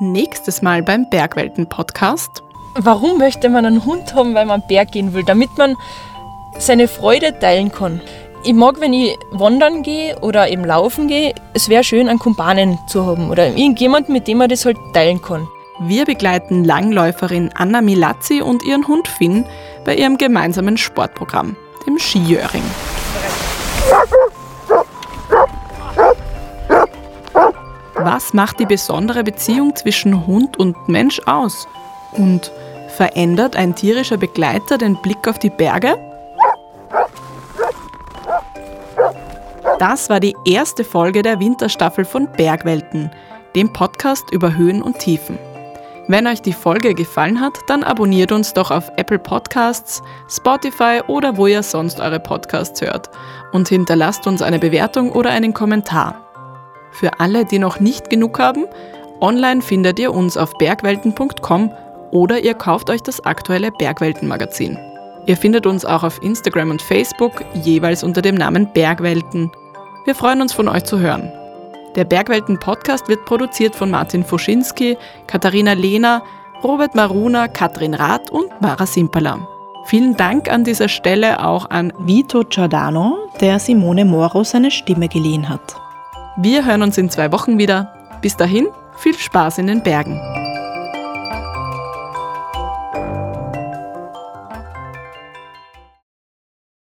Nächstes 0.00 0.62
Mal 0.62 0.82
beim 0.82 1.08
Bergwelten-Podcast. 1.10 2.42
Warum 2.76 3.18
möchte 3.18 3.48
man 3.48 3.64
einen 3.64 3.84
Hund 3.84 4.14
haben, 4.14 4.34
weil 4.34 4.46
man 4.46 4.62
Berg 4.68 4.92
gehen 4.92 5.14
will? 5.14 5.24
Damit 5.24 5.50
man 5.56 5.76
seine 6.58 6.88
Freude 6.88 7.38
teilen 7.38 7.72
kann. 7.72 8.00
Ich 8.46 8.52
mag, 8.52 8.78
wenn 8.78 8.92
ich 8.92 9.18
wandern 9.30 9.82
gehe 9.82 10.18
oder 10.20 10.50
eben 10.50 10.66
laufen 10.66 11.08
gehe, 11.08 11.34
es 11.54 11.70
wäre 11.70 11.82
schön, 11.82 12.10
einen 12.10 12.18
Kumpanen 12.18 12.78
zu 12.86 13.06
haben 13.06 13.30
oder 13.30 13.46
irgendjemanden, 13.46 14.12
mit 14.12 14.28
dem 14.28 14.36
man 14.36 14.50
das 14.50 14.66
halt 14.66 14.76
teilen 14.92 15.22
kann. 15.22 15.48
Wir 15.80 16.04
begleiten 16.04 16.62
Langläuferin 16.62 17.50
Anna 17.54 17.80
Milazzi 17.80 18.42
und 18.42 18.62
ihren 18.62 18.86
Hund 18.86 19.08
Finn 19.08 19.46
bei 19.86 19.96
ihrem 19.96 20.18
gemeinsamen 20.18 20.76
Sportprogramm, 20.76 21.56
dem 21.86 21.98
Skijöring. 21.98 22.62
Was 27.94 28.34
macht 28.34 28.60
die 28.60 28.66
besondere 28.66 29.24
Beziehung 29.24 29.74
zwischen 29.74 30.26
Hund 30.26 30.58
und 30.58 30.86
Mensch 30.86 31.18
aus? 31.24 31.66
Und 32.12 32.52
verändert 32.88 33.56
ein 33.56 33.74
tierischer 33.74 34.18
Begleiter 34.18 34.76
den 34.76 35.00
Blick 35.00 35.26
auf 35.26 35.38
die 35.38 35.48
Berge? 35.48 35.96
Das 39.86 40.08
war 40.08 40.18
die 40.18 40.34
erste 40.46 40.82
Folge 40.82 41.20
der 41.20 41.40
Winterstaffel 41.40 42.06
von 42.06 42.26
Bergwelten, 42.32 43.10
dem 43.54 43.70
Podcast 43.70 44.24
über 44.32 44.56
Höhen 44.56 44.80
und 44.80 44.98
Tiefen. 44.98 45.38
Wenn 46.08 46.26
euch 46.26 46.40
die 46.40 46.54
Folge 46.54 46.94
gefallen 46.94 47.38
hat, 47.38 47.52
dann 47.66 47.84
abonniert 47.84 48.32
uns 48.32 48.54
doch 48.54 48.70
auf 48.70 48.90
Apple 48.96 49.18
Podcasts, 49.18 50.02
Spotify 50.26 51.02
oder 51.06 51.36
wo 51.36 51.48
ihr 51.48 51.62
sonst 51.62 52.00
eure 52.00 52.18
Podcasts 52.18 52.80
hört 52.80 53.10
und 53.52 53.68
hinterlasst 53.68 54.26
uns 54.26 54.40
eine 54.40 54.58
Bewertung 54.58 55.12
oder 55.12 55.28
einen 55.28 55.52
Kommentar. 55.52 56.14
Für 56.90 57.20
alle, 57.20 57.44
die 57.44 57.58
noch 57.58 57.78
nicht 57.78 58.08
genug 58.08 58.38
haben, 58.38 58.64
online 59.20 59.60
findet 59.60 59.98
ihr 59.98 60.14
uns 60.14 60.38
auf 60.38 60.54
bergwelten.com 60.54 61.70
oder 62.10 62.40
ihr 62.40 62.54
kauft 62.54 62.88
euch 62.88 63.02
das 63.02 63.22
aktuelle 63.26 63.70
Bergwelten-Magazin. 63.70 64.78
Ihr 65.26 65.36
findet 65.36 65.66
uns 65.66 65.84
auch 65.84 66.04
auf 66.04 66.22
Instagram 66.22 66.70
und 66.70 66.80
Facebook, 66.80 67.44
jeweils 67.52 68.02
unter 68.02 68.22
dem 68.22 68.36
Namen 68.36 68.72
Bergwelten. 68.72 69.50
Wir 70.04 70.14
freuen 70.14 70.42
uns 70.42 70.52
von 70.52 70.68
euch 70.68 70.84
zu 70.84 70.98
hören. 70.98 71.32
Der 71.96 72.04
Bergwelten-Podcast 72.04 73.08
wird 73.08 73.24
produziert 73.24 73.74
von 73.74 73.90
Martin 73.90 74.22
Foschinski, 74.22 74.98
Katharina 75.26 75.72
Lehner, 75.72 76.22
Robert 76.62 76.94
Maruna, 76.94 77.48
Katrin 77.48 77.94
Rath 77.94 78.30
und 78.30 78.50
Mara 78.60 78.84
Simpala. 78.84 79.48
Vielen 79.86 80.14
Dank 80.16 80.50
an 80.50 80.64
dieser 80.64 80.88
Stelle 80.88 81.42
auch 81.42 81.70
an 81.70 81.92
Vito 81.98 82.42
Giordano, 82.42 83.30
der 83.40 83.58
Simone 83.58 84.04
Moro 84.04 84.44
seine 84.44 84.70
Stimme 84.70 85.08
geliehen 85.08 85.48
hat. 85.48 85.74
Wir 86.36 86.66
hören 86.66 86.82
uns 86.82 86.98
in 86.98 87.08
zwei 87.08 87.32
Wochen 87.32 87.56
wieder. 87.56 87.94
Bis 88.20 88.36
dahin, 88.36 88.68
viel 88.96 89.16
Spaß 89.16 89.58
in 89.58 89.68
den 89.68 89.82
Bergen. 89.82 90.20